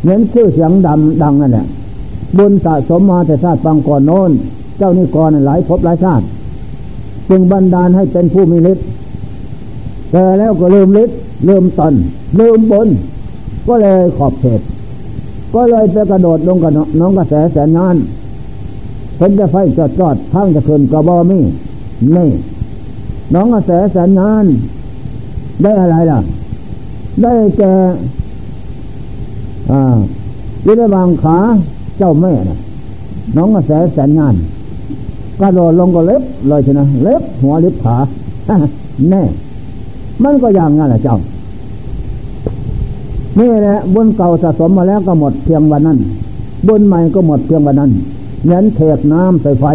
[0.04, 1.65] เน้นชื่อเสียงดำดังนั่นแหละ
[2.38, 4.32] บุญสะสมมาแต่ชาติฟังก่อนโน้น
[4.78, 6.26] เจ้านี่ก่อนหลายภพหลายชาติ
[7.30, 8.86] จึงบันดาลให้เป็นผู้มีฤทธิ์
[10.12, 11.93] แต่แล้วก็ลืมฤทธิ์ลืมตน
[12.39, 12.88] ลืมบน
[13.67, 14.62] ก็เลยขอบเขต
[15.56, 17.95] ก็เลยไปกระโดดลงกับน้องกระแสแสนงาน
[19.22, 21.40] เป็นจะไฟจอดจอดทั้งจะคืนกระบอมี
[22.16, 22.30] นี่
[23.34, 24.46] น้องกระแสแสนงาน
[25.62, 26.20] ได้อะไรล่ะ
[27.22, 27.74] ได้แก่
[29.72, 29.98] อ่า
[30.64, 31.38] ที่ได้วางขา
[31.98, 32.58] เจ้าแม่นะ
[33.36, 34.36] น้องกระแสแสนงาน
[35.40, 37.98] กระโดดลงก็เล็บเลยชนะเล็บหัวเล็บขา
[39.10, 39.24] แน่
[40.24, 41.18] มันก็อย่างนั้นแหละเจ้า
[43.40, 45.98] นี่แหละบุญเก่าสะสมมาแล้วก็หมดเพียงวันนั้น
[46.68, 47.92] บุญใหม่ก็หมดเพียงวันนั้น
[48.48, 49.66] เน้นเทกน้ำใส่ไฟ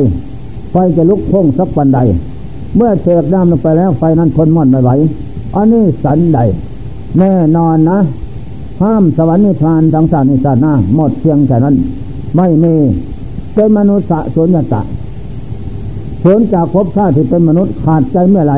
[0.72, 2.00] ไฟจะลุกพุ่งสักวันใด
[2.76, 4.90] เมื่อเทกน้ำลงไปแล้วไฟนั้นทนมอดไม่ไหว
[5.56, 6.38] อันนี้สันใด
[7.18, 7.98] แน่นอนนะ
[8.82, 11.74] ห้ามสวรรค์นิพพานสังสารนิสานาหมดเพียงแค่นั้น
[12.36, 12.74] ไม่มี
[13.54, 14.82] เป็นมนุษย์สุญญตะ
[16.22, 18.54] ผลจากภพชาติที่เป็นมนุษย์ขาดใจเมื่อไร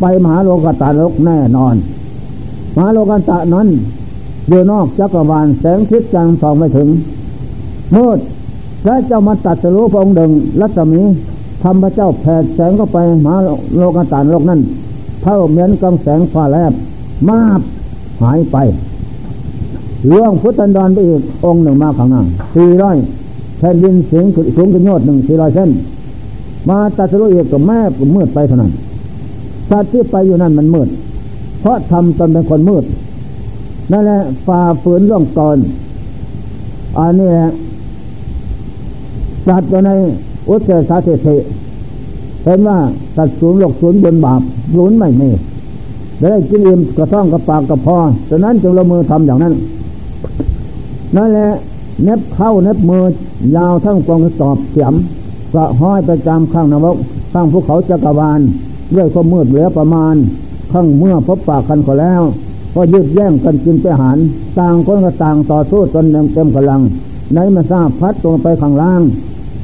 [0.00, 1.74] ไปมหาโลกตาโลกแน่นอน
[2.74, 3.68] มหาโลกตะนั้น
[4.48, 6.88] อยู่นอกจักรวาลแสงทิศจังส่องไม่ถึง
[7.94, 8.18] มืด
[8.84, 11.00] พระเจ้ามาตัดสรู้พระองค์หนึ่งรัศมี
[11.62, 13.34] ทำพระเจ้าแผดแสงเข้าไปมา
[13.76, 14.60] โลกตานโลกนั้น
[15.22, 16.72] เท่าเหมือนกำแสงฟ้าแลบ
[17.28, 17.60] มาบ
[18.22, 18.56] หายไป
[20.06, 22.22] เรื่องพุทธันดรไปอีกองค์หนึ่งมาข้างหน้า
[22.54, 22.96] สี่ร้อย
[23.58, 24.24] แผ่นดินเสียง
[24.56, 25.70] สูงขึ้นยอดหนึ่งสี่ร้อยเส้น
[26.68, 28.72] มาตัดสรู้อีกก็แม่ก็มืดไปเท่านั้น
[29.70, 30.88] สัตว์ที่ไปอยู่นั่นมันมืด
[31.60, 32.84] เพราะทำตนเป็นคนมืด
[33.92, 35.58] นั่นแหละฝ่าฝืนล่วงตน
[36.98, 37.50] อันนี้แหละ
[39.50, 39.92] สัตว์อยู่ใน
[40.48, 41.28] อุตเสสาเทเท
[42.44, 42.78] เห็นว่า
[43.16, 44.42] สัตว์สูงหลกสูงบนบาป
[44.74, 45.30] สูนไม่มี
[46.20, 47.96] ได้กินอิ่มกระท่องกระปากกระพอ
[48.30, 49.54] ฉะนั้นจงละมือทำอย่างนั้น
[51.16, 51.48] นั่นแหละ
[52.04, 53.02] เน็บเข้าเน็บมือ
[53.56, 54.94] ยาวทั้งกองกระสอบเสียม
[55.52, 56.96] กระห้อยประจำข้างนรก
[57.32, 58.40] ข้างภูเขาจักรวาล
[58.94, 60.14] ด้วยความมืดเหลือประมาณ
[60.72, 62.22] ข้างเมื่อพบปากกันก็แล้ว
[62.74, 64.18] ก็ยืดแย่งกันกินไปหาร
[64.58, 66.80] ต่างคนก็ต่างต่อสู้จนเต็มกำลัง
[67.32, 69.02] ไหนมาทราบพัดตรงไปข้างล่าง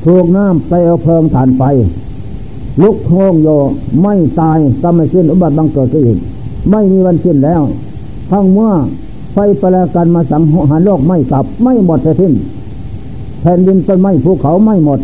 [0.07, 1.63] ถูกน้ำไปเอาเพลิงฐานไฟ
[2.83, 3.49] ลุกโงโย
[4.03, 6.19] ไม่ตายก็ไม่สิ้นอุบัติบังเกิดขึ้นอีก
[6.71, 7.63] ไม่มีวันสิ้นแล้ว
[8.31, 8.73] ทั้งเมื่อ
[9.33, 12.33] ไฟประลกันมาสังหารโลกไม่กลับไม่หมดสิ้น
[13.41, 15.01] แผ่นดินต้นไม้ภูเขาไม่หมด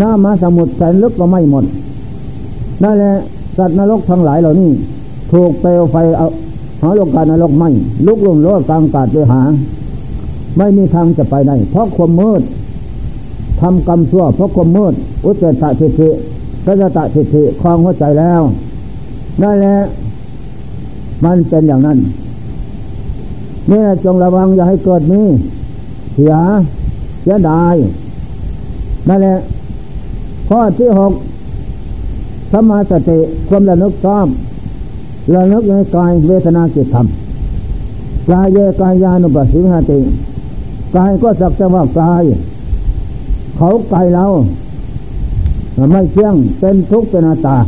[0.00, 1.64] น้ำมาสมุทรแสนลึกก็ไม่หมด
[2.82, 3.12] นั่นแหละ
[3.56, 4.70] สัตว์นรกทั้งหลายเหล่านี้
[5.32, 6.26] ถูกเปลวไฟเอา
[6.82, 7.70] หาโลกการนรกไม่
[8.06, 9.40] ลุกลุ่มโลกกลางกาดไปหา
[10.56, 12.42] ไม่มีทางจะไปได้เพราะความมืด
[13.60, 16.08] ทำกรรมชั่วเพราะความมืด อุตตะทิฏฐิ
[16.64, 18.40] สัจตะทิฏฐิคลองหัวใจแล้ว
[19.42, 19.76] นั่นแหละ
[21.24, 21.98] มันเป็นอย่างนั้น
[23.70, 25.26] นี่จงระวังอย่าให้เกิดนี้
[26.14, 26.34] เสีย
[27.22, 27.74] เสียดาย
[29.08, 29.36] นั่นแหละ
[30.48, 31.12] ข้อที่หก
[32.52, 34.26] สมาสติความระลึกชอบ
[35.34, 37.06] ระลึกในกายเวทนาจิตธรรม
[38.30, 39.98] กายเยกายานุปัสสิวิติ
[40.96, 42.22] กายก็สักแต่ว่ากาย
[43.56, 44.26] เขากายเรา
[45.92, 47.58] ไม่เที่ยงเป็นทุกข์เป็นอาตา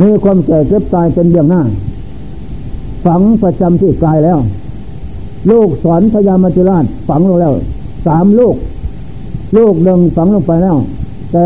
[0.00, 1.62] มีความแก่เจ็บตายเป็นเรื่องหน้า
[3.04, 4.38] ฝังประจำที่กายแล้ว
[5.50, 7.54] ลูกสอนพญามัจจุราชฝังลงแล้ว
[8.06, 8.56] สามลูก
[9.56, 10.76] ลูกหนึ่งฝังลงไปแล้ว
[11.32, 11.44] แต่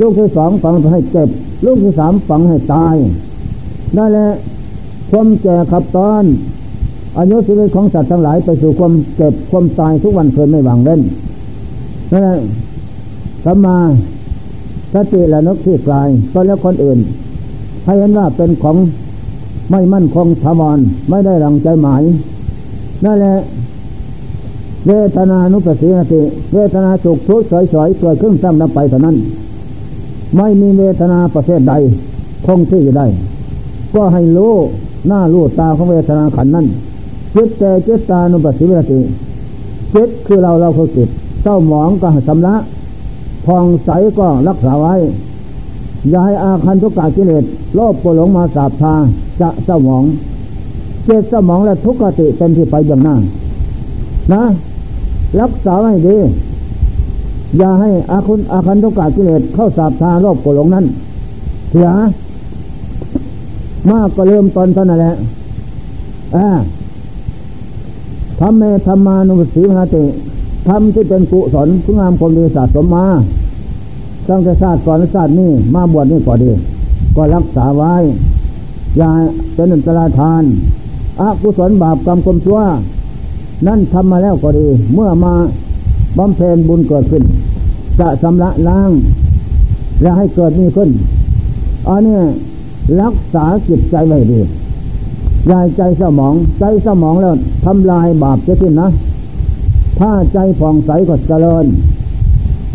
[0.00, 1.28] ลูกที่สองฝังให้เจ็บ
[1.66, 2.94] ลูกที่สามฝังให้ตาย
[3.96, 4.28] นั่นแหละ
[5.10, 6.24] ความแก่ขับตอน
[7.18, 11.00] อายุชีวิตของสัตว์ทั้งหลายไปสู่ความเจ็บความตายทุกวันเคยไม่หวังเล่น
[12.12, 12.38] นั่นแหละ
[13.44, 13.78] สัมมา
[14.94, 16.98] สติและนกที่กลายก็แล้วคนอื่น
[17.84, 18.76] ให้เห็นว่าเป็นของ
[19.70, 20.78] ไม่มั่นคงถาวร
[21.10, 22.02] ไม่ได้รังใจหมาย
[23.04, 23.34] นั่นแหละ
[24.86, 26.20] เวทนานุปสินติ
[26.54, 29.16] เวทนาสุขทุกข์สอยๆเกิดขึ้นซ้ำลงไปเท่านั้น
[30.36, 31.74] ไม่มีเวทนาประเภทใด
[32.46, 33.06] คงที่อยู่ได้
[33.94, 34.52] ก็ให้รู้
[35.08, 36.66] หน้ารู้ตาของเวทนาขันนั้น
[37.34, 38.98] จิตแต่จิตตานุปัสสิวิติ
[39.94, 41.08] จิตคือเราเราคือจิต
[41.42, 42.54] เศร้าหมองก็สำละ
[43.46, 44.94] พองใสก็รักษาไว้
[46.10, 48.94] อย่าให้อาคันทุกกากิเลสโลภโกหลงมาสาบทา
[49.40, 50.04] จะเสมอง
[51.04, 53.16] เจตสมองและทุกขติเป็นที่ไปอย่างหน้า
[54.32, 54.42] นะ
[55.40, 56.16] รักษาไว้ดี
[57.58, 60.84] อย่าให้อาคุณอาคันทุกกากิเลสเข้าสาบทาโลภโกหลงนั้น
[61.70, 61.88] เสีย
[63.90, 65.14] มากก็เริ่มตอนเท่านั้นแหละ
[66.36, 66.48] อ่า
[68.38, 70.04] ทำเมธรรมานุสสีมหาติ
[70.68, 73.06] ทำที่เป็นกุศลคุณงามความดีสะสมมา
[74.28, 76.50] ตั้งแต่ศาสตร์ก่อนศาสตร์นี่มาบวชนี่ก็ดี
[77.16, 77.94] ก็รักษาไว้
[78.98, 79.10] อย่า
[79.54, 80.42] เป็นอันตรธาน
[81.20, 82.60] อากุศลบาปกรรมความชั่ว
[83.66, 85.32] นั่นทำมาแล้วก็ดี เมื่อมา
[86.18, 87.22] บำเพ็ญบุญเกิดขึ้น
[88.00, 88.90] จะสำระล้าง
[90.02, 90.90] และให้เกิดนี้ขึ้น
[91.88, 92.18] อันนี้
[93.02, 94.40] รักษาจิตใจไว้ดี
[95.50, 98.88] ยายใจสมอง ใจสมองแล้วทำลายบาปจะสิ้นนะ
[99.98, 101.64] ถ้าใจผ่องใสก็เจริญ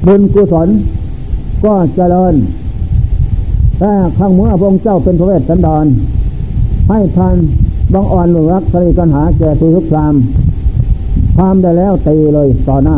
[0.06, 0.70] บุญกุศล
[1.66, 2.34] ก็เจริญ
[3.80, 5.86] แต่ข้างเมื่อพระองค์เจ้าเป็นพระเวสสันดร
[6.90, 7.36] ให้ทาน
[7.94, 10.16] บังอ่อนหลงรักสรีกันหาแก่สุทุกราม
[11.38, 12.98] พามได้แล้วตีเลยต่อหน้า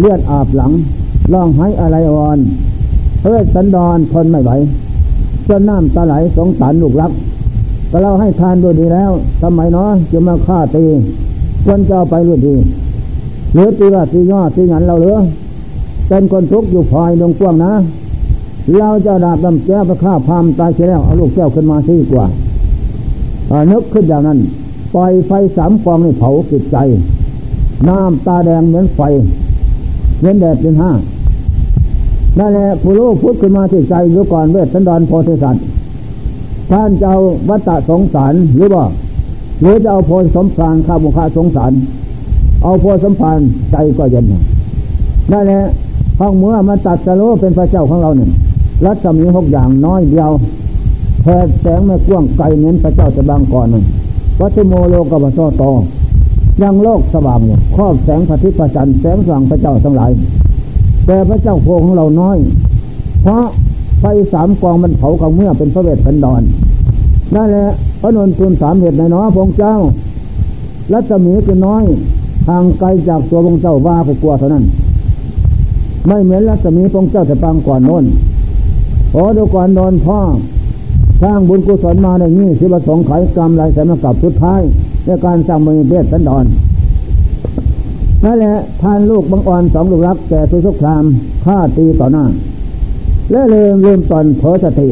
[0.00, 0.72] เลือดอาบหลัง
[1.32, 2.38] ร้องให้อะไรวอน
[3.20, 4.50] พระเวสสันดรทนไม่ไหว
[5.48, 7.12] จนน้ำตาไหลสงสารลูกรัก
[7.90, 10.84] ก็เราให้ทานด้วยดีแล้วทำไมเนาะจะมาฆ่าตี
[11.64, 12.54] ควรจะเอาไปด้วยดี
[13.52, 15.18] หรือตีว่าตีย่อตีหยันเราเหรือ
[16.08, 17.72] เป็นคนทุกข์อยู่พายดวงกว้างนะ
[18.78, 22.26] เราจะดาบดำแก้วไปฆ่าพามตายเสียแล้วเอาลูกแก้วขึ้นมาซีกว่า
[23.70, 24.38] นึกขึ้นอย่างนั้น
[24.94, 26.76] ปล่อยไฟสามฟองในเผาจิตใจ
[27.88, 29.00] น้ำตาแดงเหมือนไฟ
[30.18, 30.90] เหมือนแดดเป็นห้า
[32.38, 35.64] นั่นแหละผู้รู้พุทธขึ้นมาที่ใจอยู่ก่อนเวทสันดรโพธิสัตว์
[36.70, 38.82] ท่านจะเอาวัตตะสงสารหรือว่
[39.60, 41.72] หรือจะเอาโพสมพานข้าบุคคาสงสาร
[42.62, 43.40] เอาโพสมพาน
[43.70, 44.24] ใจก็เย็น
[45.32, 45.60] นั่นแหละ
[46.20, 48.30] ห้องเมื่อมาตัดสโลเป็นพระเจ้าของเราเนี่ย
[48.84, 50.30] รัศมีหกอย่างน้อยเดียว
[51.22, 53.84] แผดแสงไม่กว้างไกลเน้นพระเจ้าจะบางก่อนหนึ่ง
[54.40, 55.62] วัตโมโลกบัสโต
[56.62, 60.10] ยังโลกสว่างเนี่ยครอบแสงพระทิพจันทร์แสงสว่างพระเจ้าทั้งหลาย
[61.06, 62.36] แต่พระเจ้าโพของเราน้อย
[63.22, 63.44] เพราะ
[64.00, 66.42] ไฟสามกองมันเผาของเมื่อเป็นพระเวทสันดร
[67.34, 67.68] นั่นแหละ
[68.00, 69.74] พระนนทุนสามเหตุในน้อพงเจ้า
[70.92, 71.84] รัศมีคือน้อย
[72.46, 74.64] ทางไกลจากตัวพงเจ้าว่าไปกลัวเท่านั้น
[76.06, 78.04] ไม่เหมือนรัศมีพงเจ้าแต่ปางก่อนน้น
[79.12, 80.18] โอ้ดูก่อนนอนพ่อ
[81.22, 84.60] สร้างบุญกุศลมาในนี้สิบสองไขกรรมลายสมกับสุดท้าย
[85.04, 86.44] ในการสร้างมือเบสสันดอน
[88.24, 91.04] นั่นแหละทานลูกบังอ่อนสองลูกรักแก่สุสุคราม
[91.44, 92.24] ฆ่าตีต่อหน้า
[93.30, 94.88] และลืมลืมตอนเผลอสติ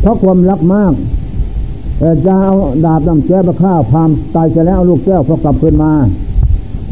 [0.00, 0.92] เพราะความรักมาก
[2.26, 2.52] จะเอา
[2.84, 5.92] ดาบนำแก้วฆ่าพามตายจะแล้วลูกแก้วพอกลับคืนมา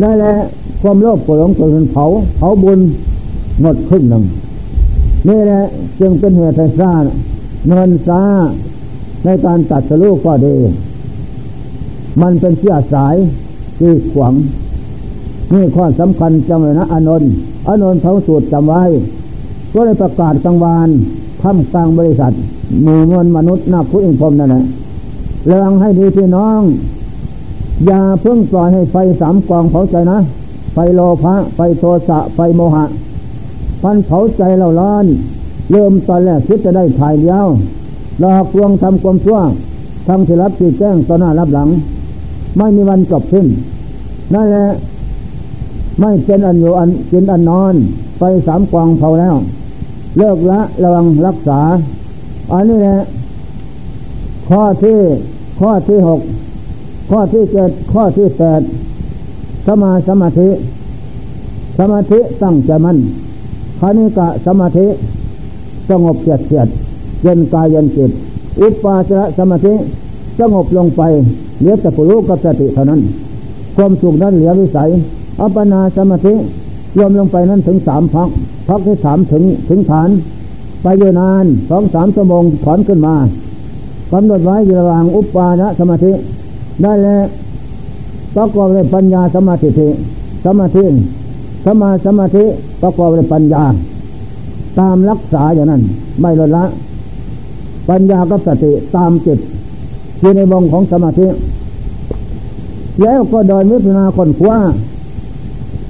[0.01, 0.35] ได้แหละ
[0.81, 2.05] ความโลภโกรธจนเผา
[2.37, 2.81] เผาบุญ
[3.61, 4.25] หมดครึ่งหนึ่ง
[5.29, 5.63] นี่แหละ
[6.01, 6.93] จึงเป็นเหตุให้ซ่า
[7.69, 8.23] เงินซา
[9.25, 10.57] ในการตัดสลูกก็ดี
[12.23, 13.15] มันเป็นเชื่อสาย
[13.79, 14.35] ที่ขวาง
[15.53, 17.31] นี่ข้อสำคัญจังเลยนะอนนท์
[17.69, 18.83] อนนท์เขาสูตรจำไว้
[19.73, 20.89] ก็เลยประกาศกลางวาน
[21.43, 22.33] ทำกลางบริษัท
[22.83, 24.65] หมู่มวลมนุษย์นับผู้อิงพรมนั่นแหละ
[25.47, 26.61] เรื่องให้ดีพี่น้อง
[27.87, 30.19] อย่าเพิ่งปล่อยให้ไฟสามกองเผาใจนะ
[30.73, 32.85] ไฟโลภะไฟโทสะไฟโมหะ
[33.83, 35.07] พันเผาใจเราร้อน
[35.71, 37.47] เริ่มตอนแรกคิดจะได้ถ่ายเดียว
[38.21, 39.39] หลอกลวงทำความชั่ว
[40.07, 41.69] ทำสิรับสิแจ้งต่อหน้ารับหลัง
[42.57, 43.47] ไม่มีวันจบสิ้น
[44.35, 44.67] นั่นแหละ
[46.01, 47.75] ไม่เป็นอันอยู่อันกินอันนอน
[48.19, 49.35] ไปสามกองเผาแล้ว
[50.19, 51.61] เลิกละระวังรักษา
[52.53, 52.97] อันนี้แหละ
[54.49, 54.99] ข้อที่
[55.61, 56.21] ข้อที่หก
[57.17, 58.61] ข้อที่เจ็ดข้อที่แปด
[59.67, 60.49] สมาสมาธิ
[61.79, 62.99] สมาธิตั้งใจมั่น
[63.81, 64.87] คณิกะสมาธิ
[65.89, 66.69] สงบเฉียดเฉียด
[67.23, 68.11] เย็นกายเย็นจิต
[68.61, 69.73] อุปาสะสมาธิ
[70.39, 71.03] สงบลงไป
[71.59, 73.01] เหลือแต่ผู้รู้กับสติเท่านั้น
[73.77, 74.91] ความสุขนั้นเหลือวิสัย
[75.41, 76.35] อัปปนาสมาธิ
[76.97, 78.29] รวมลงไปนั้นถึงสามพัก
[78.69, 80.09] พักที่สามถึงถึงฐาน
[80.83, 83.17] ไปอยู่นานสองสามชั่วโมงถอนขึ้นมา
[84.13, 86.13] กำหนดไว้อยู่ระหว่างอุปาณสมาธิ
[86.83, 87.25] ได้แล้ว
[88.37, 89.69] ประกอบด้วยปัญญาสมาธิ
[90.45, 90.85] สมาธิ
[91.65, 92.45] สมาสมาธิ
[92.83, 93.65] ประกอบด้วยปัญญา
[94.79, 95.83] ตามรักษาอย่างนั้น
[96.21, 96.65] ไม่ลดละ
[97.89, 99.39] ปัญญากับสติตามจิต
[100.21, 101.27] อยู่ในวงของสมาธิ
[103.03, 104.59] แล้วก็โดยมิตนาคนขว้า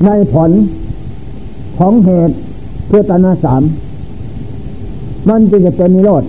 [0.07, 0.51] ในผล
[1.79, 2.35] ของเหตุ
[2.89, 3.63] เพื่อตนาสาม
[5.29, 6.25] มันจึงจะเป็นนิโรธ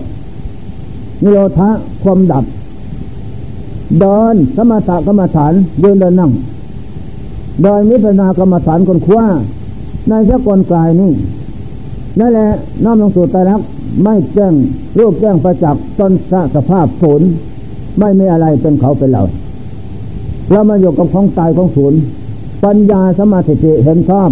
[1.22, 1.68] นิโรธะ
[2.02, 2.44] ความดับ
[4.00, 6.32] เดินสมถกรรมฐานยืนเดินนั่ง
[7.62, 9.24] โดยมิพนากรรมฐานคนคว้า
[10.08, 11.12] ในสกลกายนี่
[12.18, 12.48] นั่นแหละ
[12.84, 13.60] น้อมลงสู่ใจรัก
[14.02, 14.52] ไม่แจ้ง
[14.98, 16.12] รูปแจ้งประจักษ์ตน
[16.54, 17.28] สภาพศูนย์
[17.98, 19.22] ไม่มีอะไรเป็นเขาเป็นเรา
[20.50, 21.98] เรามาอยู่กับของตายของศูนย์
[22.64, 24.30] ปัญญาสมาธิเห็นชอบ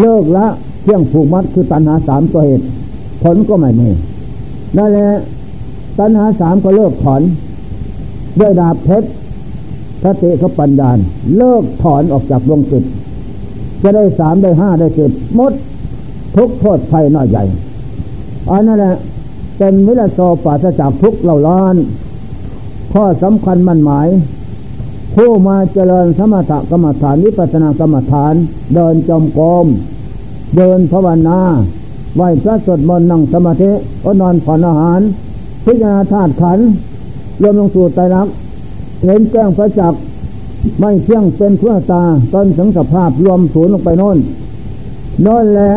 [0.00, 0.46] เลิกละ
[0.82, 2.64] เที่ยงผูกมัดคือตัณหาสามตัวเหตุ
[3.22, 3.88] ผลก็ไม่มี
[4.76, 5.08] นั่นแหละ
[5.98, 7.22] ตัณหาสามก็เลิกถอน
[8.40, 9.08] ด้วยดาบเพชร
[10.02, 10.90] สติเขาปัญญา
[11.36, 12.84] เลิกถอนออกจากดวงจิต
[13.82, 15.52] จะได้สามได้ห้าได้สิบมด
[16.36, 17.44] ทุกโทษภัยน้อยใหญ่
[18.50, 18.96] อันนั่นแหละ
[19.58, 21.76] เป็นวิลโซปราศจากทุกเหล่าล้าน
[22.92, 24.08] ข้อสำคัญมั่นหมาย
[25.14, 28.34] ผู้มาเจริญสมถกรรมฐานวิปัสสนากรรมฐาน
[28.74, 29.66] เดินจมกรม
[30.56, 31.40] เดินภาวนา
[32.16, 33.70] ไหวพระสวดมนต์นั่งสมาธิ
[34.04, 35.00] อนอนผ่อนอาหาร
[35.64, 36.62] พิจารณาธาตุขันธ
[37.40, 38.28] รวมลงสู่ไตรลัก
[39.04, 39.94] เห็นแจ้งพระจัก
[40.80, 44.18] ไม่เที่ยงเป็นเพื่อตาต้นถึงสภาพรวมศูนย์ลงไปโน่น
[45.22, 45.72] โน่นแหละ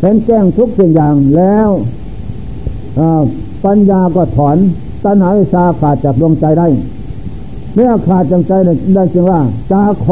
[0.00, 1.68] เห็นแจ้งทุกสิ่งอย่างแล้ว
[3.64, 4.56] ปัญญาก็ถอน
[5.04, 6.66] ตัณหาวิชาขาดจากดวงใจได้
[7.74, 8.52] เมื่อขาดจากใจ
[8.94, 10.08] ได้จึงว่าจาโค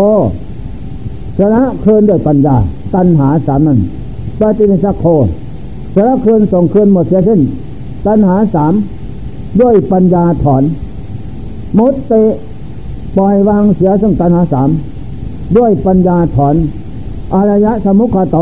[1.39, 2.57] ชนะคืนด้วยปัญญา
[2.95, 3.79] ตัณหาสามนั้น
[4.39, 5.05] ปฏิเนสโค
[5.95, 7.41] ชนะคืนส่งคืนหมดเสียสิ้น
[8.07, 8.73] ตัณหาสาม
[9.61, 10.63] ด้วยปัญญาถอน
[11.79, 12.13] มุตเต
[13.17, 14.71] ปล่อยวางเสียซึ่งตัณหาสาม
[15.57, 16.55] ด้วยปัญญาถอน
[17.35, 18.39] อารยะสมุขโต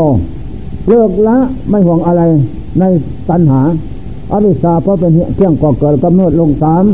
[0.89, 1.37] เลิกละ
[1.69, 2.21] ไม่ห่วงอะไร
[2.79, 2.83] ใน
[3.29, 3.61] ตัณหา
[4.31, 6.85] อวิชชาเพราะเป็นเที่ยงก่อเกิดกำเนิดลงสาม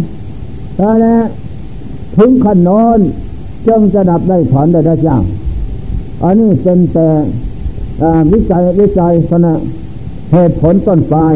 [0.78, 1.24] แล้ว
[2.18, 3.00] ถึงขั้นนอน
[3.68, 5.24] จึงจะดับได้ถอนได้ได้ย่าง
[6.24, 7.08] อันนี้เป็นแต่
[8.32, 9.54] วิจัยวิจัยสนะ
[10.34, 11.34] เหตุผลต้นปลาย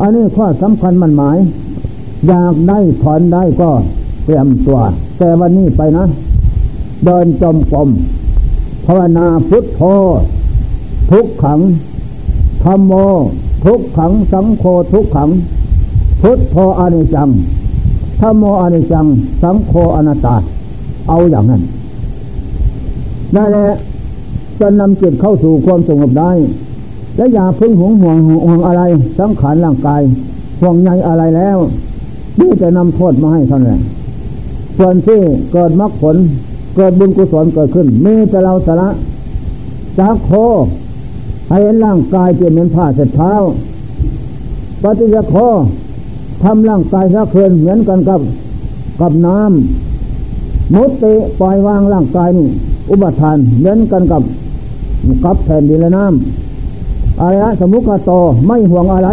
[0.00, 1.38] อันนี้ข้อสำคัญมันหมาย
[2.28, 3.70] อยากได้ถอนได้ก็
[4.24, 4.78] เตรียมตัว
[5.18, 6.04] แต่วันนี้ไปนะ
[7.04, 7.88] เดินจมกรม
[8.86, 9.80] ภาวนาพุทโธ
[11.10, 11.60] ทุกขัง
[12.64, 12.92] ธรรมโม
[13.64, 15.30] ทุกขังสังโฆทุกขัง
[16.22, 17.28] พุทโธอนิจัง
[18.20, 19.06] ธรรมโมอนิจัง
[19.42, 20.36] สังโฆอนัตตา
[21.08, 21.62] เอาอย่างนั้น
[23.34, 23.68] นั่นแหละ
[24.60, 26.30] จะนำจิตเข้าสู่ความสงบได้
[27.16, 28.82] และอย่าพึ่งหวงห่วงห่วงอะไร
[29.18, 30.00] สังขารร่างกาย
[30.60, 31.58] ห่วงใยอะไรแล้ว
[32.40, 33.80] นี่จะนำโทษมาให้เท่านั้น
[34.78, 35.20] ส่วนที่
[35.52, 36.16] เกิดมรรคผล
[36.76, 38.88] เกิดบุญกุศลเกิดขึ้นมีแต่เราสละ
[39.98, 40.30] จากโค
[41.48, 43.32] ให้เห็นร่างกายเปลี่ยนเป็นผ้าเสร็จเท้า
[44.82, 45.34] ปฏิจโค
[46.42, 48.20] ทำร่างกายสะเคืนเหมือนกันกับ
[49.00, 52.48] กับน้ำมุติปล่อยวางร่างกายนี่
[52.90, 54.22] อุบัติทานเหมือนกันกับ
[55.24, 56.45] กับแผ่นดินและน้ำ
[57.20, 58.10] อารยะสมุขโต
[58.46, 59.10] ไม่ห่วงอะไร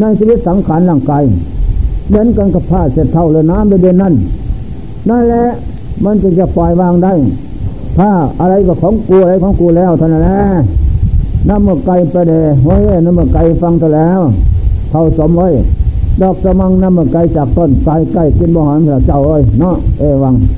[0.00, 1.22] ในชีวิตสังขารร่างกาย
[2.08, 4.14] เหมือนกันกับผ้าเสร็จเท่าเลยน้ำในเดือนนั้น
[5.08, 5.44] นั่นแหละ
[6.04, 7.12] มันจึงจะปล่อยวางได้
[7.98, 8.10] ถ้า
[8.40, 10.38] อะไรก็ของกูอะไรของกูแล้วท่านั้นแหละ
[11.48, 12.32] น้ำมันไก่ประเด
[12.64, 14.20] ไว้ยน้ำมันไก่ฟังเท่แล้ว
[14.90, 15.48] เท่าสมไว้
[16.20, 20.34] ดอกสมังน้ำมันไก่จากต้นไก่ใกล้กินบ่หอนเจ้าเอ้ยเนาะเอวัง